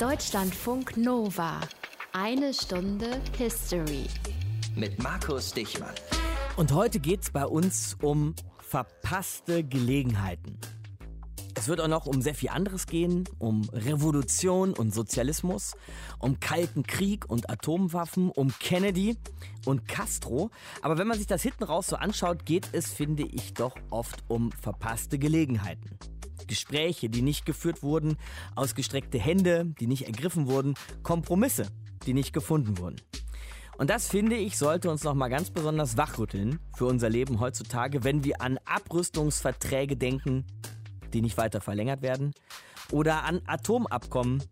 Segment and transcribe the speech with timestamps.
[0.00, 1.60] Deutschlandfunk Nova.
[2.14, 4.06] Eine Stunde History.
[4.74, 5.92] Mit Markus Dichmann.
[6.56, 10.56] Und heute geht es bei uns um verpasste Gelegenheiten.
[11.54, 15.74] Es wird auch noch um sehr viel anderes gehen, um Revolution und Sozialismus,
[16.18, 19.18] um Kalten Krieg und Atomwaffen, um Kennedy
[19.66, 20.50] und Castro.
[20.80, 24.24] Aber wenn man sich das hinten raus so anschaut, geht es, finde ich, doch oft
[24.28, 25.98] um verpasste Gelegenheiten.
[26.46, 28.16] Gespräche, die nicht geführt wurden,
[28.54, 31.68] ausgestreckte Hände, die nicht ergriffen wurden, Kompromisse,
[32.06, 32.96] die nicht gefunden wurden.
[33.78, 38.24] Und das finde ich, sollte uns nochmal ganz besonders wachrütteln für unser Leben heutzutage, wenn
[38.24, 40.44] wir an Abrüstungsverträge denken,
[41.14, 42.32] die nicht weiter verlängert werden,
[42.92, 44.42] oder an Atomabkommen,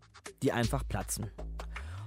[0.41, 1.29] die einfach platzen.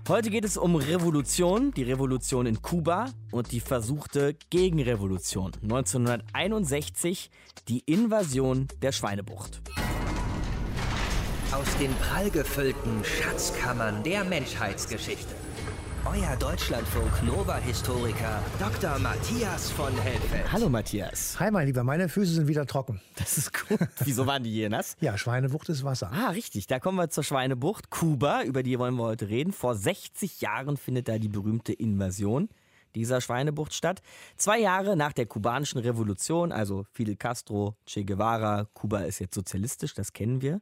[0.09, 5.52] Heute geht es um Revolution, die Revolution in Kuba und die versuchte Gegenrevolution.
[5.62, 7.30] 1961
[7.69, 9.62] die Invasion der Schweinebucht.
[11.52, 15.41] Aus den prallgefüllten Schatzkammern der Menschheitsgeschichte.
[16.05, 18.99] Euer Deutschlandfunk Nova-Historiker Dr.
[18.99, 20.52] Matthias von Helfeld.
[20.52, 21.38] Hallo Matthias.
[21.38, 23.01] Hi mein Lieber, meine Füße sind wieder trocken.
[23.15, 23.79] Das ist gut.
[24.04, 24.96] Wieso waren die hier nass?
[25.01, 26.10] Ja, Schweinebucht ist Wasser.
[26.12, 26.66] Ah, richtig.
[26.66, 27.90] Da kommen wir zur Schweinebucht.
[27.90, 29.52] Kuba, über die wollen wir heute reden.
[29.52, 32.49] Vor 60 Jahren findet da die berühmte Invasion
[32.96, 34.02] dieser Schweinebucht statt.
[34.37, 39.95] Zwei Jahre nach der kubanischen Revolution, also Fidel Castro, Che Guevara, Kuba ist jetzt sozialistisch,
[39.95, 40.60] das kennen wir.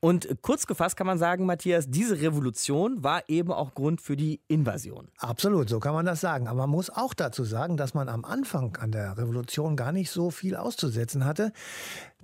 [0.00, 4.40] Und kurz gefasst kann man sagen, Matthias, diese Revolution war eben auch Grund für die
[4.46, 5.08] Invasion.
[5.18, 6.48] Absolut, so kann man das sagen.
[6.48, 10.10] Aber man muss auch dazu sagen, dass man am Anfang an der Revolution gar nicht
[10.10, 11.52] so viel auszusetzen hatte.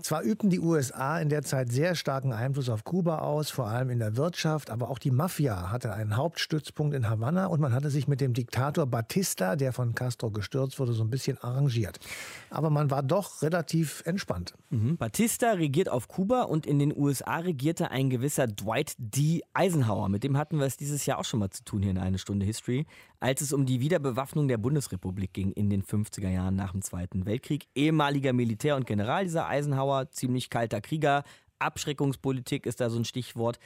[0.01, 3.91] Zwar übten die USA in der Zeit sehr starken Einfluss auf Kuba aus, vor allem
[3.91, 7.91] in der Wirtschaft, aber auch die Mafia hatte einen Hauptstützpunkt in Havanna und man hatte
[7.91, 12.01] sich mit dem Diktator Batista, der von Castro gestürzt wurde, so ein bisschen arrangiert.
[12.49, 14.55] Aber man war doch relativ entspannt.
[14.71, 14.97] Mhm.
[14.97, 19.43] Batista regiert auf Kuba und in den USA regierte ein gewisser Dwight D.
[19.53, 20.09] Eisenhower.
[20.09, 22.19] Mit dem hatten wir es dieses Jahr auch schon mal zu tun hier in eine
[22.19, 22.87] Stunde History,
[23.23, 27.25] als es um die Wiederbewaffnung der Bundesrepublik ging in den 50er Jahren nach dem Zweiten
[27.25, 27.69] Weltkrieg.
[27.77, 31.23] Ehemaliger Militär und General dieser Eisenhower ziemlich kalter Krieger,
[31.63, 33.59] Abschreckungspolitik ist da so ein Stichwort.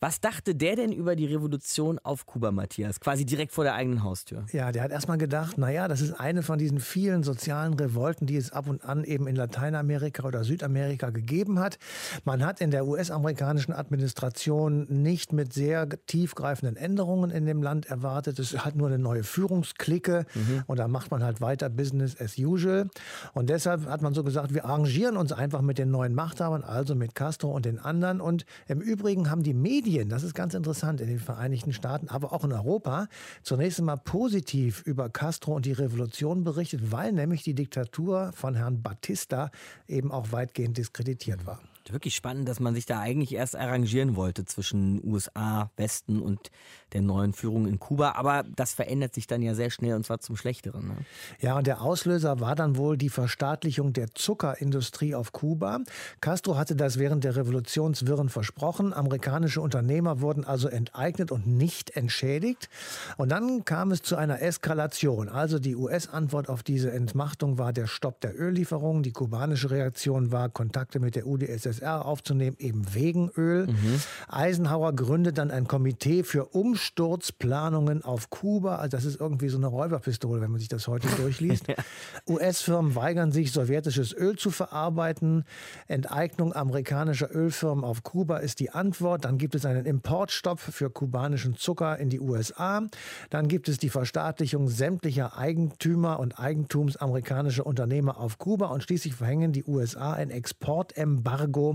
[0.00, 3.00] Was dachte der denn über die Revolution auf Kuba, Matthias?
[3.00, 4.44] Quasi direkt vor der eigenen Haustür.
[4.52, 8.36] Ja, der hat erstmal gedacht, naja, das ist eine von diesen vielen sozialen Revolten, die
[8.36, 11.78] es ab und an eben in Lateinamerika oder Südamerika gegeben hat.
[12.24, 18.38] Man hat in der US-amerikanischen Administration nicht mit sehr tiefgreifenden Änderungen in dem Land erwartet.
[18.38, 20.64] Es hat nur eine neue Führungsklicke mhm.
[20.66, 22.88] und da macht man halt weiter Business as usual.
[23.34, 26.94] Und deshalb hat man so gesagt, wir arrangieren uns einfach mit den neuen Machthabern, also
[26.94, 28.22] mit Castro Castro und den anderen.
[28.22, 32.32] Und im Übrigen haben die Medien, das ist ganz interessant in den Vereinigten Staaten, aber
[32.32, 33.08] auch in Europa,
[33.42, 38.80] zunächst einmal positiv über Castro und die Revolution berichtet, weil nämlich die Diktatur von Herrn
[38.80, 39.50] Batista
[39.86, 41.60] eben auch weitgehend diskreditiert war
[41.92, 46.50] wirklich spannend, dass man sich da eigentlich erst arrangieren wollte zwischen USA, Westen und
[46.92, 48.12] der neuen Führung in Kuba.
[48.12, 50.88] Aber das verändert sich dann ja sehr schnell und zwar zum Schlechteren.
[50.88, 50.96] Ne?
[51.40, 55.80] Ja, und der Auslöser war dann wohl die Verstaatlichung der Zuckerindustrie auf Kuba.
[56.20, 58.92] Castro hatte das während der Revolutionswirren versprochen.
[58.92, 62.68] Amerikanische Unternehmer wurden also enteignet und nicht entschädigt.
[63.16, 65.28] Und dann kam es zu einer Eskalation.
[65.28, 69.02] Also die US-Antwort auf diese Entmachtung war der Stopp der Öllieferungen.
[69.02, 73.66] Die kubanische Reaktion war Kontakte mit der UdSSR UdSSR aufzunehmen, eben wegen Öl.
[73.66, 74.00] Mhm.
[74.28, 78.76] Eisenhower gründet dann ein Komitee für Umsturzplanungen auf Kuba.
[78.76, 81.68] Also das ist irgendwie so eine Räuberpistole, wenn man sich das heute durchliest.
[81.68, 81.74] ja.
[82.28, 85.44] US-Firmen weigern sich, sowjetisches Öl zu verarbeiten.
[85.86, 89.24] Enteignung amerikanischer Ölfirmen auf Kuba ist die Antwort.
[89.24, 92.82] Dann gibt es einen Importstopp für kubanischen Zucker in die USA.
[93.30, 98.66] Dann gibt es die Verstaatlichung sämtlicher Eigentümer und Eigentums amerikanischer Unternehmer auf Kuba.
[98.66, 101.65] Und schließlich verhängen die USA ein Exportembargo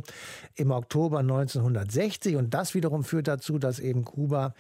[0.55, 2.35] im Oktober 1960.
[2.35, 4.53] Und das wiederum führt dazu, dass eben Kuba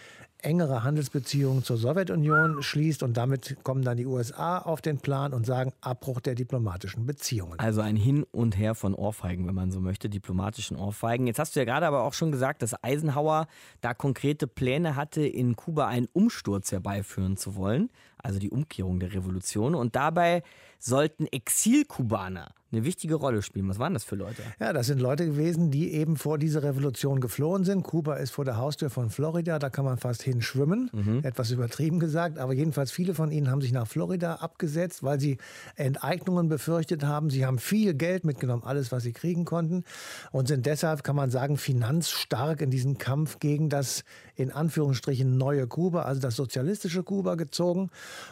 [0.43, 5.45] engere Handelsbeziehungen zur Sowjetunion schließt und damit kommen dann die USA auf den Plan und
[5.45, 7.59] sagen Abbruch der diplomatischen Beziehungen.
[7.59, 11.27] Also ein Hin und Her von Ohrfeigen, wenn man so möchte, diplomatischen Ohrfeigen.
[11.27, 13.47] Jetzt hast du ja gerade aber auch schon gesagt, dass Eisenhower
[13.81, 17.89] da konkrete Pläne hatte, in Kuba einen Umsturz herbeiführen zu wollen,
[18.23, 19.75] also die Umkehrung der Revolution.
[19.75, 20.43] Und dabei
[20.79, 23.67] sollten Exilkubaner eine wichtige Rolle spielen.
[23.67, 24.41] Was waren das für Leute?
[24.59, 27.83] Ja, das sind Leute gewesen, die eben vor dieser Revolution geflohen sind.
[27.83, 30.89] Kuba ist vor der Haustür von Florida, da kann man fast dorthin schwimmen.
[30.93, 31.21] Mhm.
[31.23, 35.37] Etwas übertrieben gesagt, aber jedenfalls viele von ihnen haben sich nach Florida abgesetzt, weil sie
[35.75, 37.29] Enteignungen befürchtet haben.
[37.29, 39.83] Sie haben viel Geld mitgenommen, alles, was sie kriegen konnten
[40.31, 44.03] und sind deshalb, kann man sagen, finanzstark in diesen Kampf gegen das
[44.35, 47.89] in Anführungsstrichen neue Kuba, also das sozialistische Kuba gezogen.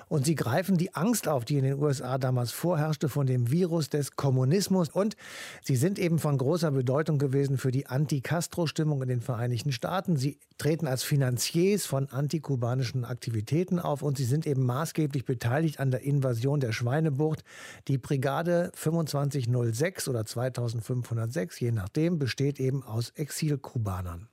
[0.08, 3.90] Und sie greifen die Angst auf, die in den USA damals vorherrschte von dem Virus
[3.90, 4.90] des Kommunismus.
[4.90, 5.16] Und
[5.64, 10.18] sie sind eben von großer Bedeutung gewesen für die Anti-Castro-Stimmung in den Vereinigten Staaten.
[10.18, 15.92] Sie treten als Finanziers von antikubanischen Aktivitäten auf und sie sind eben maßgeblich beteiligt an
[15.92, 17.44] der Invasion der Schweinebucht.
[17.88, 24.28] Die Brigade 2506 oder 2506, je nachdem, besteht eben aus Exilkubanern.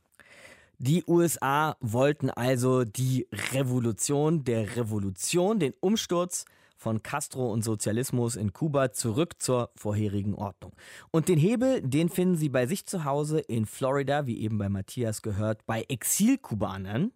[0.78, 6.44] Die USA wollten also die Revolution der Revolution, den Umsturz
[6.76, 10.72] von Castro und Sozialismus in Kuba zurück zur vorherigen Ordnung.
[11.10, 14.68] Und den Hebel, den finden Sie bei sich zu Hause in Florida, wie eben bei
[14.68, 17.12] Matthias gehört, bei Exilkubanern,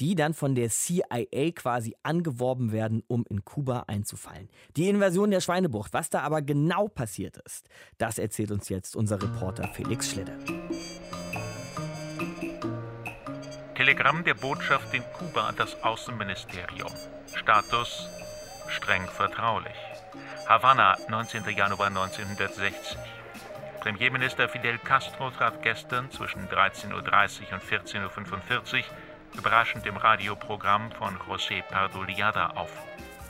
[0.00, 4.48] die dann von der CIA quasi angeworben werden, um in Kuba einzufallen.
[4.76, 9.22] Die Invasion der Schweinebucht, was da aber genau passiert ist, das erzählt uns jetzt unser
[9.22, 10.38] Reporter Felix Schlitter.
[13.76, 16.90] Telegramm der Botschaft in Kuba an das Außenministerium.
[17.34, 18.08] Status
[18.68, 19.76] streng vertraulich.
[20.48, 21.44] Havanna, 19.
[21.50, 22.96] Januar 1960.
[23.80, 28.84] Premierminister Fidel Castro trat gestern zwischen 13.30 Uhr und 14.45 Uhr
[29.34, 32.72] überraschend im Radioprogramm von José Pardo Liada auf.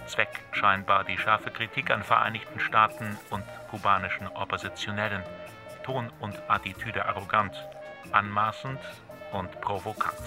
[0.07, 5.25] Zweck scheinbar die scharfe Kritik an Vereinigten Staaten und kubanischen Oppositionellen.
[5.83, 7.57] Ton und Attitüde arrogant,
[8.13, 8.79] anmaßend
[9.33, 10.23] und provokant.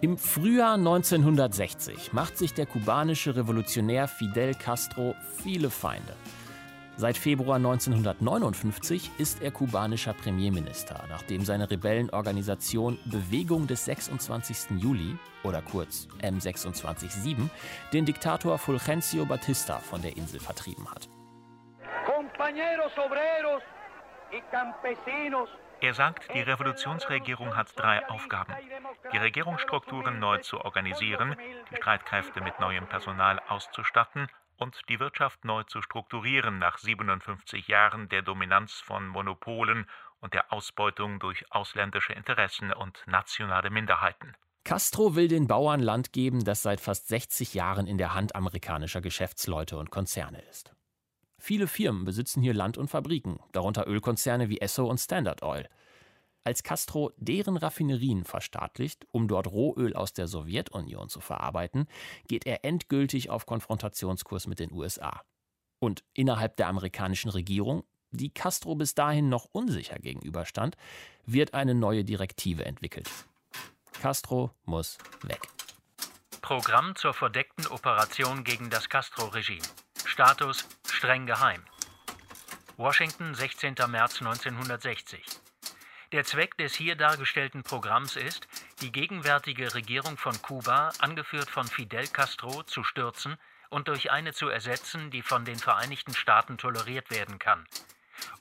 [0.00, 6.14] Im Frühjahr 1960 macht sich der kubanische Revolutionär Fidel Castro viele Feinde.
[6.96, 14.80] Seit Februar 1959 ist er kubanischer Premierminister, nachdem seine Rebellenorganisation Bewegung des 26.
[14.80, 17.36] Juli oder kurz M267
[17.92, 21.08] den Diktator Fulgencio Batista von der Insel vertrieben hat.
[22.06, 23.62] Compañeros obreros
[24.30, 25.48] y campesinos
[25.84, 28.54] er sagt, die Revolutionsregierung hat drei Aufgaben.
[29.12, 31.36] Die Regierungsstrukturen neu zu organisieren,
[31.70, 38.08] die Streitkräfte mit neuem Personal auszustatten und die Wirtschaft neu zu strukturieren nach 57 Jahren
[38.08, 39.86] der Dominanz von Monopolen
[40.20, 44.34] und der Ausbeutung durch ausländische Interessen und nationale Minderheiten.
[44.64, 49.02] Castro will den Bauern Land geben, das seit fast 60 Jahren in der Hand amerikanischer
[49.02, 50.73] Geschäftsleute und Konzerne ist.
[51.46, 55.68] Viele Firmen besitzen hier Land und Fabriken, darunter Ölkonzerne wie Esso und Standard Oil.
[56.42, 61.86] Als Castro deren Raffinerien verstaatlicht, um dort Rohöl aus der Sowjetunion zu verarbeiten,
[62.28, 65.20] geht er endgültig auf Konfrontationskurs mit den USA.
[65.80, 70.78] Und innerhalb der amerikanischen Regierung, die Castro bis dahin noch unsicher gegenüberstand,
[71.26, 73.10] wird eine neue Direktive entwickelt.
[74.00, 75.42] Castro muss weg.
[76.40, 79.60] Programm zur verdeckten Operation gegen das Castro-Regime.
[80.14, 81.60] Status streng geheim.
[82.76, 83.74] Washington, 16.
[83.88, 85.20] März 1960.
[86.12, 88.46] Der Zweck des hier dargestellten Programms ist,
[88.80, 93.38] die gegenwärtige Regierung von Kuba, angeführt von Fidel Castro, zu stürzen
[93.70, 97.66] und durch eine zu ersetzen, die von den Vereinigten Staaten toleriert werden kann.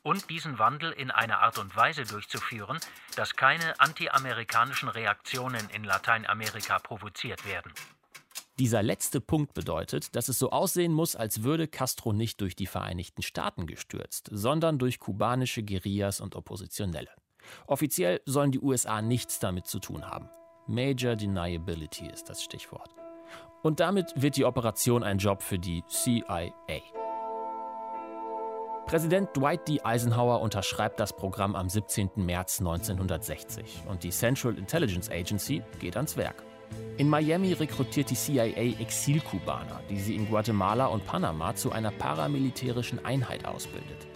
[0.04, 2.80] Und diesen Wandel in einer Art und Weise durchzuführen,
[3.16, 7.74] dass keine antiamerikanischen Reaktionen in Lateinamerika provoziert werden.
[8.59, 12.67] Dieser letzte Punkt bedeutet, dass es so aussehen muss, als würde Castro nicht durch die
[12.67, 17.09] Vereinigten Staaten gestürzt, sondern durch kubanische Guerillas und Oppositionelle.
[17.65, 20.29] Offiziell sollen die USA nichts damit zu tun haben.
[20.67, 22.95] Major Deniability ist das Stichwort.
[23.63, 26.51] Und damit wird die Operation ein Job für die CIA.
[28.85, 29.81] Präsident Dwight D.
[29.81, 32.11] Eisenhower unterschreibt das Programm am 17.
[32.17, 36.44] März 1960 und die Central Intelligence Agency geht ans Werk.
[36.98, 43.03] In Miami rekrutiert die CIA Exilkubaner, die sie in Guatemala und Panama zu einer paramilitärischen
[43.03, 44.08] Einheit ausbildet.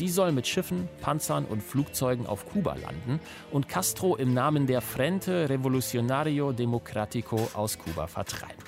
[0.00, 4.80] Die soll mit Schiffen, Panzern und Flugzeugen auf Kuba landen und Castro im Namen der
[4.80, 8.67] Frente Revolucionario Democrático aus Kuba vertreiben.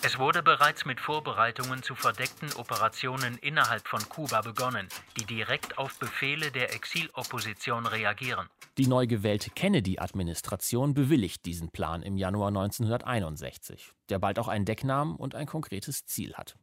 [0.00, 4.88] Es wurde bereits mit Vorbereitungen zu verdeckten Operationen innerhalb von Kuba begonnen,
[5.18, 8.46] die direkt auf Befehle der Exilopposition reagieren.
[8.78, 15.16] Die neu gewählte Kennedy-Administration bewilligt diesen Plan im Januar 1961, der bald auch einen Decknamen
[15.16, 16.56] und ein konkretes Ziel hat.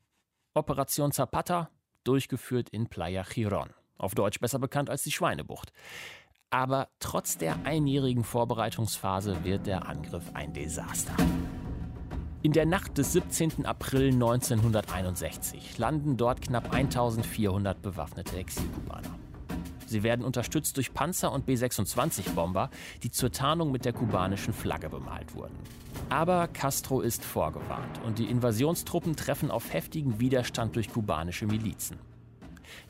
[0.53, 1.69] Operation Zapata,
[2.05, 5.73] durchgeführt in Playa Giron, auf Deutsch besser bekannt als die Schweinebucht.
[6.51, 11.17] Aber trotz der einjährigen Vorbereitungsphase wird der Angriff ein Desaster.
[12.45, 13.65] In der Nacht des 17.
[13.65, 19.17] April 1961 landen dort knapp 1400 bewaffnete Exilkubaner.
[19.87, 22.69] Sie werden unterstützt durch Panzer und B-26-Bomber,
[23.01, 25.55] die zur Tarnung mit der kubanischen Flagge bemalt wurden.
[26.09, 31.97] Aber Castro ist vorgewarnt und die Invasionstruppen treffen auf heftigen Widerstand durch kubanische Milizen.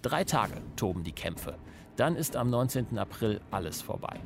[0.01, 1.55] Drei Tage toben die Kämpfe.
[1.95, 2.97] Dann ist am 19.
[2.97, 4.19] April alles vorbei.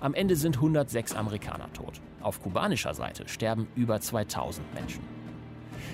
[0.00, 2.02] Am Ende sind 106 Amerikaner tot.
[2.20, 5.02] Auf kubanischer Seite sterben über 2000 Menschen.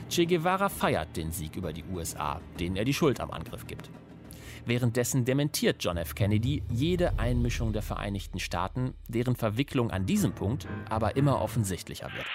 [0.09, 3.91] Che Guevara feiert den Sieg über die USA, denen er die Schuld am Angriff gibt.
[4.67, 6.15] Währenddessen dementiert John F.
[6.15, 12.27] Kennedy jede Einmischung der Vereinigten Staaten, deren Verwicklung an diesem Punkt aber immer offensichtlicher wird.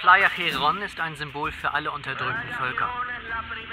[0.00, 2.90] Playa Giron ist ein Symbol für alle unterdrückten Völker.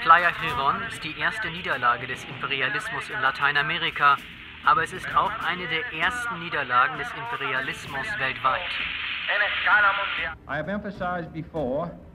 [0.00, 4.16] Playa Giron ist die erste Niederlage des Imperialismus in Lateinamerika,
[4.64, 8.60] aber es ist auch eine der ersten Niederlagen des Imperialismus weltweit.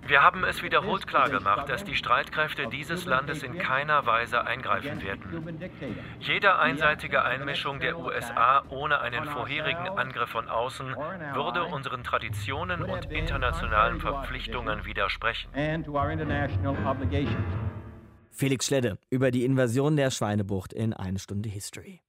[0.07, 5.59] Wir haben es wiederholt klargemacht, dass die Streitkräfte dieses Landes in keiner Weise eingreifen werden.
[6.19, 10.95] Jede einseitige Einmischung der USA ohne einen vorherigen Angriff von außen
[11.33, 15.49] würde unseren Traditionen und internationalen Verpflichtungen widersprechen.
[18.31, 22.01] Felix Schledde über die Invasion der Schweinebucht in eine Stunde History.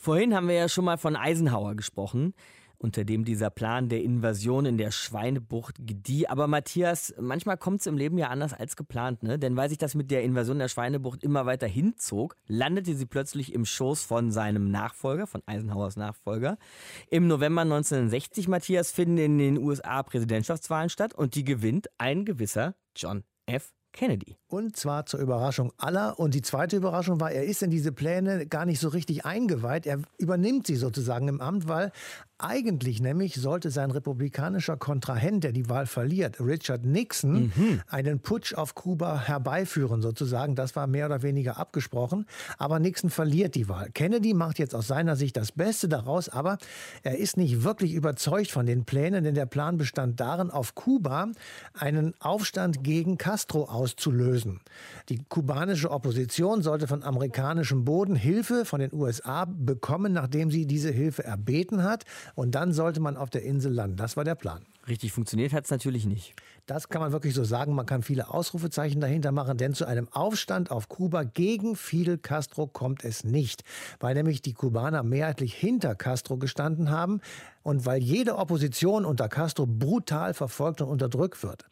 [0.00, 2.32] Vorhin haben wir ja schon mal von Eisenhower gesprochen
[2.78, 6.28] unter dem dieser Plan der Invasion in der Schweinebucht gedieh.
[6.28, 9.38] Aber Matthias, manchmal kommt es im Leben ja anders als geplant, ne?
[9.38, 13.52] Denn weil sich das mit der Invasion der Schweinebucht immer weiter hinzog, landete sie plötzlich
[13.52, 16.56] im Schoß von seinem Nachfolger, von Eisenhowers Nachfolger.
[17.10, 22.76] Im November 1960, Matthias, finden in den USA Präsidentschaftswahlen statt und die gewinnt ein gewisser
[22.94, 23.72] John F.
[23.92, 24.36] Kennedy.
[24.48, 26.18] Und zwar zur Überraschung aller.
[26.18, 29.86] Und die zweite Überraschung war, er ist in diese Pläne gar nicht so richtig eingeweiht.
[29.86, 31.92] Er übernimmt sie sozusagen im Amt, weil
[32.38, 37.82] eigentlich nämlich sollte sein republikanischer Kontrahent, der die Wahl verliert, Richard Nixon, mhm.
[37.88, 40.54] einen Putsch auf Kuba herbeiführen sozusagen.
[40.54, 42.26] Das war mehr oder weniger abgesprochen.
[42.56, 43.90] Aber Nixon verliert die Wahl.
[43.92, 46.58] Kennedy macht jetzt aus seiner Sicht das Beste daraus, aber
[47.02, 51.32] er ist nicht wirklich überzeugt von den Plänen, denn der Plan bestand darin, auf Kuba
[51.74, 54.37] einen Aufstand gegen Castro auszulösen.
[55.08, 60.90] Die kubanische Opposition sollte von amerikanischem Boden Hilfe von den USA bekommen, nachdem sie diese
[60.90, 62.04] Hilfe erbeten hat.
[62.34, 63.96] Und dann sollte man auf der Insel landen.
[63.96, 64.64] Das war der Plan.
[64.88, 66.34] Richtig funktioniert hat es natürlich nicht.
[66.66, 67.74] Das kann man wirklich so sagen.
[67.74, 72.66] Man kann viele Ausrufezeichen dahinter machen, denn zu einem Aufstand auf Kuba gegen Fidel Castro
[72.66, 73.64] kommt es nicht,
[74.00, 77.20] weil nämlich die Kubaner mehrheitlich hinter Castro gestanden haben
[77.62, 81.66] und weil jede Opposition unter Castro brutal verfolgt und unterdrückt wird.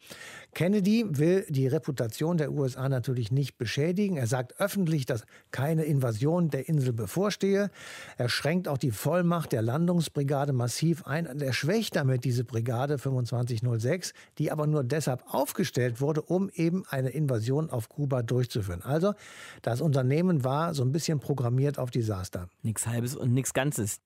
[0.57, 4.17] Kennedy will die Reputation der USA natürlich nicht beschädigen.
[4.17, 7.69] Er sagt öffentlich, dass keine Invasion der Insel bevorstehe.
[8.17, 11.27] Er schränkt auch die Vollmacht der Landungsbrigade massiv ein.
[11.27, 17.09] Er schwächt damit diese Brigade 2506, die aber nur deshalb aufgestellt wurde, um eben eine
[17.09, 18.81] Invasion auf Kuba durchzuführen.
[18.81, 19.13] Also
[19.61, 22.49] das Unternehmen war so ein bisschen programmiert auf Desaster.
[22.63, 24.01] Nichts Halbes und nichts Ganzes.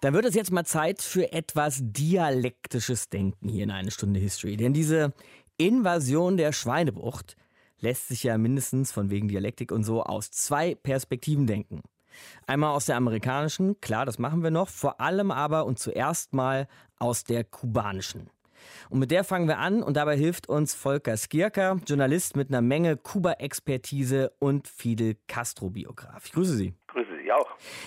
[0.00, 4.56] Dann wird es jetzt mal Zeit für etwas dialektisches Denken hier in eine Stunde History.
[4.56, 5.12] Denn diese
[5.58, 7.36] Invasion der Schweinebucht
[7.80, 11.82] lässt sich ja mindestens von wegen Dialektik und so aus zwei Perspektiven denken.
[12.46, 16.68] Einmal aus der amerikanischen, klar, das machen wir noch, vor allem aber und zuerst mal
[16.98, 18.30] aus der kubanischen.
[18.90, 22.62] Und mit der fangen wir an und dabei hilft uns Volker Skierker, Journalist mit einer
[22.62, 26.26] Menge Kuba-Expertise und Fidel Castro-Biograf.
[26.26, 26.74] Ich grüße Sie.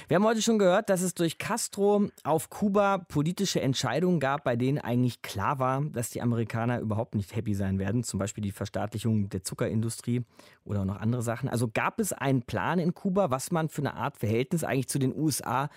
[0.08, 4.56] Wir haben heute schon gehört, dass es durch Castro auf Kuba politische Entscheidungen gab, bei
[4.56, 8.04] denen eigentlich klar war, dass die Amerikaner überhaupt nicht happy sein werden.
[8.04, 10.24] Zum Beispiel die Verstaatlichung der Zuckerindustrie
[10.66, 11.50] oder auch noch andere Sachen.
[11.50, 15.00] Also gab es einen Plan in Kuba, was man für eine Art Verhältnis eigentlich zu
[15.00, 15.70] den USA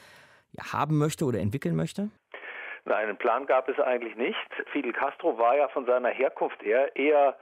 [0.61, 2.11] haben möchte oder entwickeln möchte?
[2.85, 4.37] Nein, einen Plan gab es eigentlich nicht.
[4.73, 7.37] Fidel Castro war ja von seiner Herkunft her eher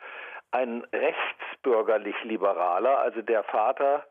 [0.53, 2.99] ein rechtsbürgerlich-liberaler.
[2.99, 4.05] Also der Vater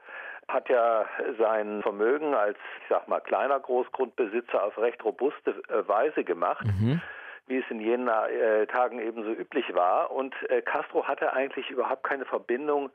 [0.54, 1.06] hat ja
[1.38, 6.66] sein Vermögen als, ich sag mal, kleiner Großgrundbesitzer auf recht robuste äh, Weise gemacht.
[6.66, 7.02] Mhm
[7.48, 10.12] wie es in jenen äh, Tagen ebenso üblich war.
[10.12, 12.92] Und äh, Castro hatte eigentlich überhaupt keine Verbindung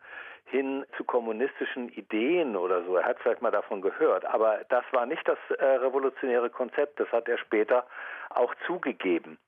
[0.47, 2.97] hin zu kommunistischen Ideen oder so.
[2.97, 7.01] Er hat vielleicht mal davon gehört, aber das war nicht das äh, revolutionäre Konzept.
[7.01, 7.85] Das hat er später
[8.31, 9.39] auch zugegeben.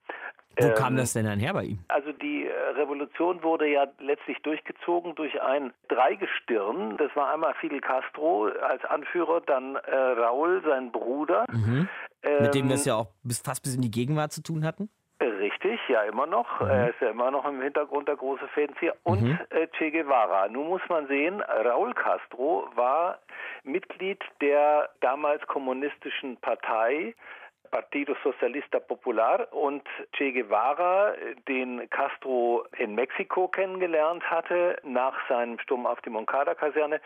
[0.57, 1.79] Wo ähm, kam das denn einher bei ihm?
[1.87, 6.97] Also die äh, Revolution wurde ja letztlich durchgezogen durch ein Dreigestirn.
[6.97, 11.45] Das war einmal Fidel Castro als Anführer, dann äh, Raúl, sein Bruder.
[11.51, 11.87] Mhm.
[12.23, 14.65] Ähm, Mit dem wir es ja auch bis, fast bis in die Gegenwart zu tun
[14.65, 14.89] hatten?
[15.21, 16.61] Richtig, ja immer noch.
[16.61, 16.67] Mhm.
[16.67, 18.95] Er ist ja immer noch im Hintergrund der große Fädenzieher.
[19.03, 19.39] Und mhm.
[19.49, 20.47] äh, Che Guevara.
[20.47, 23.19] Nun muss man sehen, Raúl Castro war
[23.63, 27.15] Mitglied der damals kommunistischen Partei
[27.71, 29.83] Partido Socialista Popular und
[30.13, 31.13] Che Guevara,
[31.47, 36.99] den Castro in Mexiko kennengelernt hatte nach seinem Sturm auf die Moncada-Kaserne,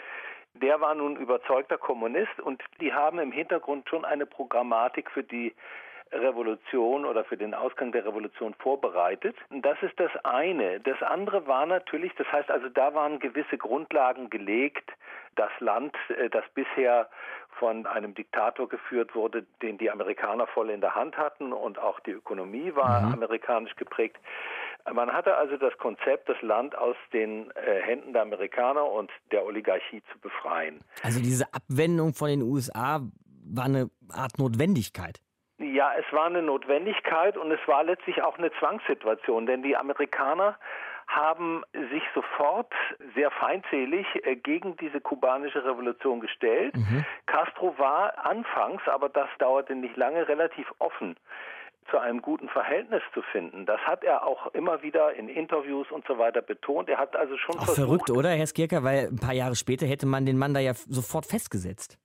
[0.55, 5.53] der war nun überzeugter Kommunist und die haben im Hintergrund schon eine Programmatik für die
[6.13, 9.35] Revolution oder für den Ausgang der Revolution vorbereitet.
[9.49, 10.79] Das ist das eine.
[10.81, 14.91] Das andere war natürlich, das heißt also, da waren gewisse Grundlagen gelegt.
[15.35, 17.09] Das Land, äh, das bisher
[17.59, 21.99] von einem Diktator geführt wurde, den die Amerikaner voll in der Hand hatten und auch
[22.01, 23.13] die Ökonomie war mhm.
[23.13, 24.17] amerikanisch geprägt.
[24.91, 29.45] Man hatte also das Konzept, das Land aus den äh, Händen der Amerikaner und der
[29.45, 30.81] Oligarchie zu befreien.
[31.03, 33.01] Also diese Abwendung von den USA
[33.45, 35.19] war eine Art Notwendigkeit.
[35.59, 40.57] Ja, es war eine Notwendigkeit und es war letztlich auch eine Zwangssituation, denn die Amerikaner
[41.07, 42.73] haben sich sofort
[43.13, 46.75] sehr feindselig äh, gegen diese kubanische Revolution gestellt.
[46.75, 47.05] Mhm.
[47.25, 51.15] Castro war anfangs, aber das dauerte nicht lange, relativ offen
[51.91, 53.65] zu einem guten Verhältnis zu finden.
[53.65, 56.89] Das hat er auch immer wieder in Interviews und so weiter betont.
[56.89, 59.85] Er hat also schon auch versucht, verrückt, oder Herr Skirker, weil ein paar Jahre später
[59.85, 61.99] hätte man den Mann da ja sofort festgesetzt.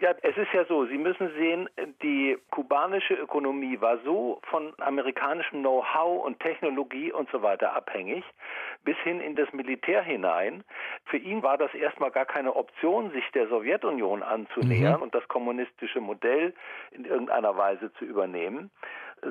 [0.00, 1.68] Ja, es ist ja so, Sie müssen sehen,
[2.02, 8.22] die kubanische Ökonomie war so von amerikanischem Know-how und Technologie und so weiter abhängig,
[8.84, 10.62] bis hin in das Militär hinein.
[11.06, 15.02] Für ihn war das erstmal gar keine Option, sich der Sowjetunion anzunähern mhm.
[15.02, 16.54] und das kommunistische Modell
[16.92, 18.70] in irgendeiner Weise zu übernehmen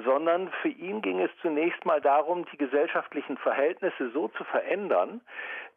[0.06, 5.22] sondern für ihn ging es zunächst mal darum, die gesellschaftlichen Verhältnisse so zu verändern.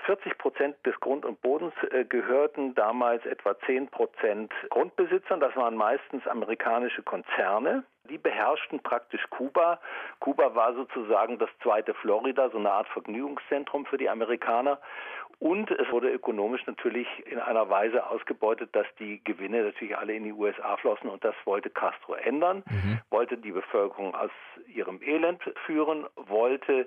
[0.07, 5.41] 40 Prozent des Grund und Bodens äh, gehörten damals etwa 10 Prozent Grundbesitzern.
[5.41, 7.85] Das waren meistens amerikanische Konzerne.
[8.09, 9.79] Die beherrschten praktisch Kuba.
[10.19, 14.79] Kuba war sozusagen das zweite Florida, so eine Art Vergnügungszentrum für die Amerikaner.
[15.41, 20.25] Und es wurde ökonomisch natürlich in einer Weise ausgebeutet, dass die Gewinne natürlich alle in
[20.25, 21.09] die USA flossen.
[21.09, 23.01] Und das wollte Castro ändern, mhm.
[23.09, 24.31] wollte die Bevölkerung aus
[24.67, 26.87] ihrem Elend führen, wollte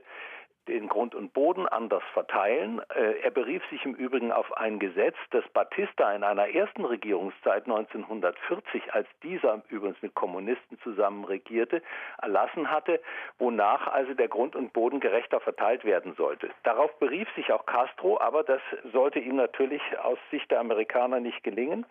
[0.68, 2.82] den Grund und Boden anders verteilen.
[2.96, 7.66] Äh, er berief sich im Übrigen auf ein Gesetz, das Batista in einer ersten Regierungszeit
[7.66, 11.82] 1940, als dieser übrigens mit Kommunisten zusammen regierte,
[12.22, 13.02] erlassen hatte,
[13.38, 16.50] wonach also der Grund und Boden gerechter verteilt werden sollte.
[16.64, 21.44] Darauf berief sich auch Castro, aber das sollte ihm natürlich aus Sicht der Amerikaner nicht
[21.44, 21.86] gelingen.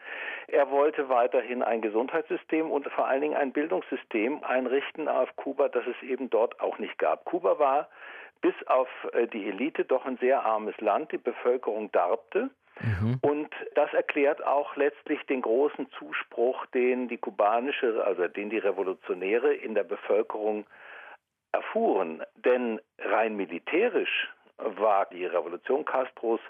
[0.48, 5.84] Er wollte weiterhin ein Gesundheitssystem und vor allen Dingen ein Bildungssystem einrichten auf Kuba, das
[5.86, 7.24] es eben dort auch nicht gab.
[7.24, 7.88] Kuba war
[8.42, 11.12] bis auf äh, die Elite doch ein sehr armes Land.
[11.12, 12.50] Die Bevölkerung darbte.
[12.80, 13.18] Mhm.
[13.22, 19.54] Und das erklärt auch letztlich den großen Zuspruch, den die kubanische, also den die Revolutionäre
[19.54, 20.66] in der Bevölkerung
[21.52, 22.22] erfuhren.
[22.36, 24.28] Denn rein militärisch
[24.58, 26.40] war die Revolution Castros,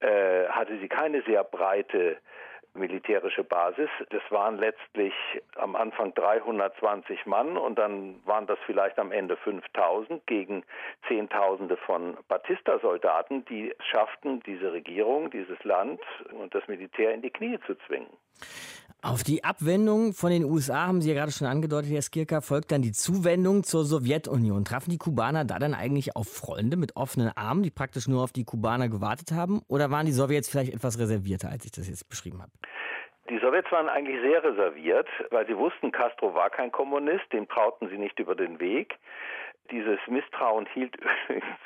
[0.00, 2.18] äh, hatte sie keine sehr breite
[2.74, 3.88] militärische Basis.
[4.10, 5.14] Das waren letztlich
[5.56, 10.64] am Anfang 320 Mann und dann waren das vielleicht am Ende 5000 gegen
[11.08, 16.00] Zehntausende von Batista-Soldaten, die schafften, diese Regierung, dieses Land
[16.32, 18.10] und das Militär in die Knie zu zwingen.
[19.06, 22.72] Auf die Abwendung von den USA haben Sie ja gerade schon angedeutet, Herr Skirka, folgt
[22.72, 24.64] dann die Zuwendung zur Sowjetunion.
[24.64, 28.32] Trafen die Kubaner da dann eigentlich auf Freunde mit offenen Armen, die praktisch nur auf
[28.32, 29.60] die Kubaner gewartet haben?
[29.68, 32.50] Oder waren die Sowjets vielleicht etwas reservierter, als ich das jetzt beschrieben habe?
[33.28, 37.90] Die Sowjets waren eigentlich sehr reserviert, weil sie wussten, Castro war kein Kommunist, den trauten
[37.90, 38.94] sie nicht über den Weg.
[39.70, 41.58] Dieses Misstrauen hielt übrigens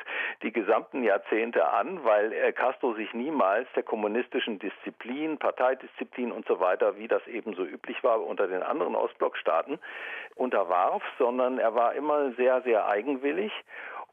[0.43, 6.97] die gesamten Jahrzehnte an, weil Castro sich niemals der kommunistischen Disziplin, Parteidisziplin und so weiter,
[6.97, 9.79] wie das eben so üblich war unter den anderen Ostblockstaaten,
[10.37, 13.53] unterwarf, sondern er war immer sehr, sehr eigenwillig.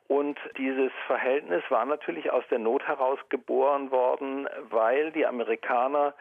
[0.08, 6.14] Und dieses Verhältnis war natürlich aus der Not heraus geboren worden, weil die Amerikaner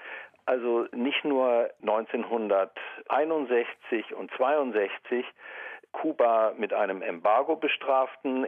[0.47, 5.27] also nicht nur 1961 und 62
[5.95, 8.45] Kuba mit einem Embargo bestraften.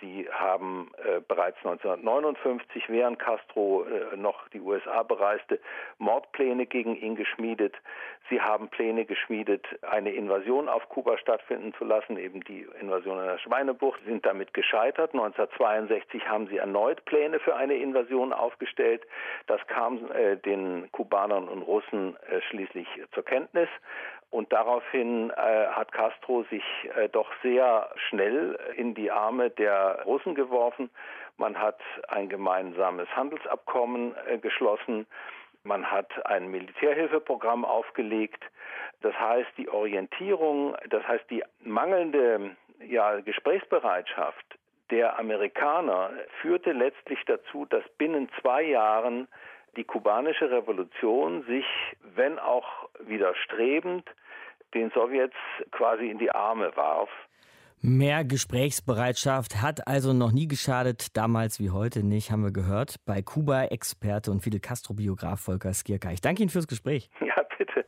[0.00, 5.60] Sie haben äh, bereits 1959, während Castro äh, noch die USA bereiste,
[5.98, 7.76] Mordpläne gegen ihn geschmiedet.
[8.30, 13.26] Sie haben Pläne geschmiedet, eine Invasion auf Kuba stattfinden zu lassen, eben die Invasion in
[13.26, 15.12] der Schweinebucht, sind damit gescheitert.
[15.12, 19.02] 1962 haben sie erneut Pläne für eine Invasion aufgestellt.
[19.46, 23.68] Das kam äh, den Kubanern und Russen äh, schließlich zur Kenntnis.
[24.30, 26.62] Und daraufhin äh, hat Castro sich
[26.96, 30.88] äh, doch sehr schnell in die Arme der Russen geworfen.
[31.36, 35.06] Man hat ein gemeinsames Handelsabkommen äh, geschlossen.
[35.64, 38.44] Man hat ein Militärhilfeprogramm aufgelegt.
[39.02, 44.46] Das heißt, die Orientierung, das heißt, die mangelnde ja, Gesprächsbereitschaft
[44.90, 49.28] der Amerikaner führte letztlich dazu, dass binnen zwei Jahren
[49.76, 51.66] die kubanische Revolution sich,
[52.14, 54.08] wenn auch widerstrebend,
[54.74, 55.36] den Sowjets
[55.72, 57.08] quasi in die Arme warf.
[57.82, 63.22] Mehr Gesprächsbereitschaft hat also noch nie geschadet, damals wie heute nicht, haben wir gehört, bei
[63.22, 66.10] Kuba-Experte und Fidel Castro-Biograf Volker Skierka.
[66.10, 67.08] Ich danke Ihnen fürs Gespräch.
[67.20, 67.86] Ja, bitte.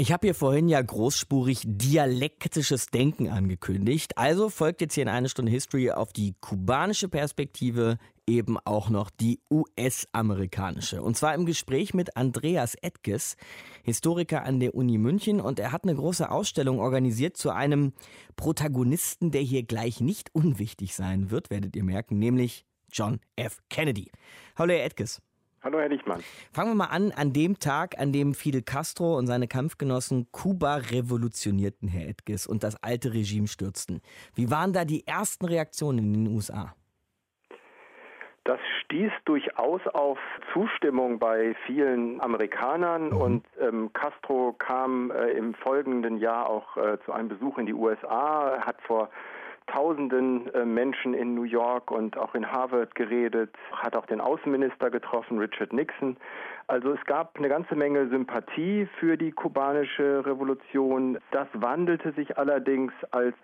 [0.00, 4.16] Ich habe hier vorhin ja großspurig dialektisches Denken angekündigt.
[4.16, 9.10] Also folgt jetzt hier in einer Stunde History auf die kubanische Perspektive eben auch noch
[9.10, 11.02] die US-amerikanische.
[11.02, 13.36] Und zwar im Gespräch mit Andreas Edges,
[13.82, 15.40] Historiker an der Uni München.
[15.40, 17.92] Und er hat eine große Ausstellung organisiert zu einem
[18.36, 23.58] Protagonisten, der hier gleich nicht unwichtig sein wird, werdet ihr merken, nämlich John F.
[23.68, 24.12] Kennedy.
[24.54, 25.20] Hallo, Herr Edges.
[25.62, 26.20] Hallo, Herr Lichtmann.
[26.52, 30.76] Fangen wir mal an, an dem Tag, an dem Fidel Castro und seine Kampfgenossen Kuba
[30.76, 34.00] revolutionierten, Herr Edges, und das alte Regime stürzten.
[34.34, 36.74] Wie waren da die ersten Reaktionen in den USA?
[38.44, 40.18] Das stieß durchaus auf
[40.54, 43.16] Zustimmung bei vielen Amerikanern mhm.
[43.16, 47.74] und ähm, Castro kam äh, im folgenden Jahr auch äh, zu einem Besuch in die
[47.74, 49.10] USA, hat vor
[49.68, 54.90] Tausenden äh, Menschen in New York und auch in Harvard geredet, hat auch den Außenminister
[54.90, 56.16] getroffen, Richard Nixon.
[56.66, 61.18] Also es gab eine ganze Menge Sympathie für die kubanische Revolution.
[61.30, 63.34] Das wandelte sich allerdings, als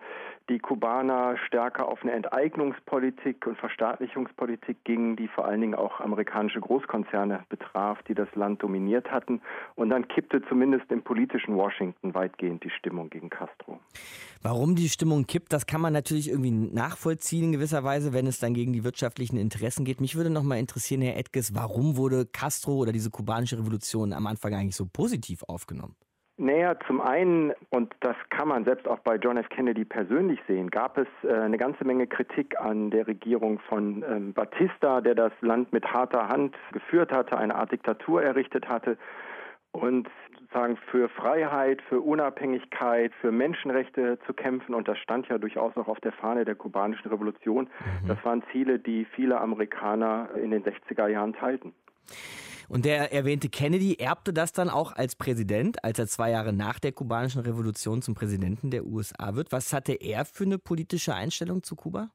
[0.49, 6.59] die Kubaner stärker auf eine Enteignungspolitik und Verstaatlichungspolitik gingen, die vor allen Dingen auch amerikanische
[6.59, 9.41] Großkonzerne betraf, die das Land dominiert hatten.
[9.75, 13.79] Und dann kippte zumindest im politischen Washington weitgehend die Stimmung gegen Castro.
[14.43, 18.39] Warum die Stimmung kippt, das kann man natürlich irgendwie nachvollziehen in gewisser Weise, wenn es
[18.39, 19.99] dann gegen die wirtschaftlichen Interessen geht.
[19.99, 24.27] Mich würde noch mal interessieren, Herr Edges, warum wurde Castro oder diese kubanische Revolution am
[24.27, 25.95] Anfang eigentlich so positiv aufgenommen?
[26.37, 29.47] Naja, zum einen, und das kann man selbst auch bei John F.
[29.47, 34.33] Kennedy persönlich sehen, gab es äh, eine ganze Menge Kritik an der Regierung von ähm,
[34.33, 38.97] Batista, der das Land mit harter Hand geführt hatte, eine Art Diktatur errichtet hatte
[39.71, 44.73] und sozusagen für Freiheit, für Unabhängigkeit, für Menschenrechte zu kämpfen.
[44.73, 47.69] Und das stand ja durchaus auch auf der Fahne der kubanischen Revolution.
[48.03, 48.07] Mhm.
[48.07, 51.73] Das waren Ziele, die viele Amerikaner in den 60er Jahren teilten.
[52.69, 56.79] Und der erwähnte Kennedy erbte das dann auch als Präsident, als er zwei Jahre nach
[56.79, 59.51] der kubanischen Revolution zum Präsidenten der USA wird.
[59.51, 62.09] Was hatte er für eine politische Einstellung zu Kuba?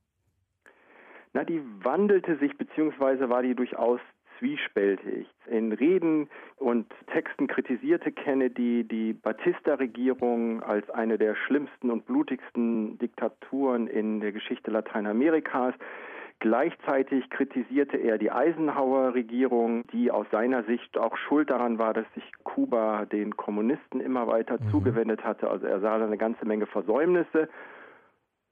[1.32, 4.00] Na, die wandelte sich, beziehungsweise war die durchaus
[4.40, 5.28] zwiespältig.
[5.46, 13.86] In Reden und Texten kritisierte Kennedy die Batista-Regierung als eine der schlimmsten und blutigsten Diktaturen
[13.86, 15.74] in der Geschichte Lateinamerikas.
[16.40, 22.24] Gleichzeitig kritisierte er die Eisenhower-Regierung, die aus seiner Sicht auch schuld daran war, dass sich
[22.44, 24.70] Kuba den Kommunisten immer weiter mhm.
[24.70, 25.50] zugewendet hatte.
[25.50, 27.50] Also er sah da eine ganze Menge Versäumnisse.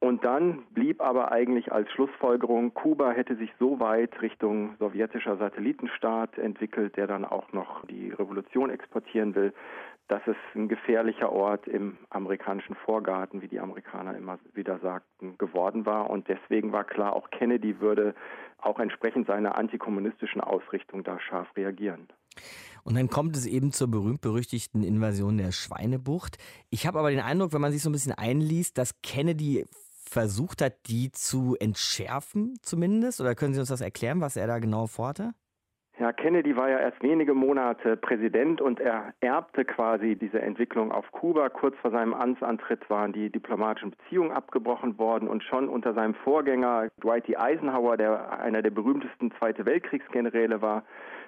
[0.00, 6.36] Und dann blieb aber eigentlich als Schlussfolgerung, Kuba hätte sich so weit Richtung sowjetischer Satellitenstaat
[6.38, 9.52] entwickelt, der dann auch noch die Revolution exportieren will,
[10.08, 15.84] dass es ein gefährlicher Ort im amerikanischen Vorgarten, wie die Amerikaner immer wieder sagten, geworden
[15.84, 16.08] war.
[16.08, 18.14] Und deswegen war klar, auch Kennedy würde
[18.56, 22.08] auch entsprechend seiner antikommunistischen Ausrichtung da scharf reagieren.
[22.84, 26.38] Und dann kommt es eben zur berühmt-berüchtigten Invasion der Schweinebucht.
[26.70, 29.66] Ich habe aber den Eindruck, wenn man sich so ein bisschen einliest, dass Kennedy
[30.08, 33.20] versucht hat, die zu entschärfen zumindest.
[33.20, 35.34] Oder können Sie uns das erklären, was er da genau vorhatte?
[36.00, 41.10] Ja, Kennedy war ja erst wenige Monate Präsident und er erbte quasi diese Entwicklung auf
[41.10, 41.48] Kuba.
[41.48, 46.88] Kurz vor seinem Amtsantritt waren die diplomatischen Beziehungen abgebrochen worden und schon unter seinem Vorgänger
[47.02, 47.36] Dwight D.
[47.36, 50.84] Eisenhower, der einer der berühmtesten Zweite Weltkriegsgeneräle war,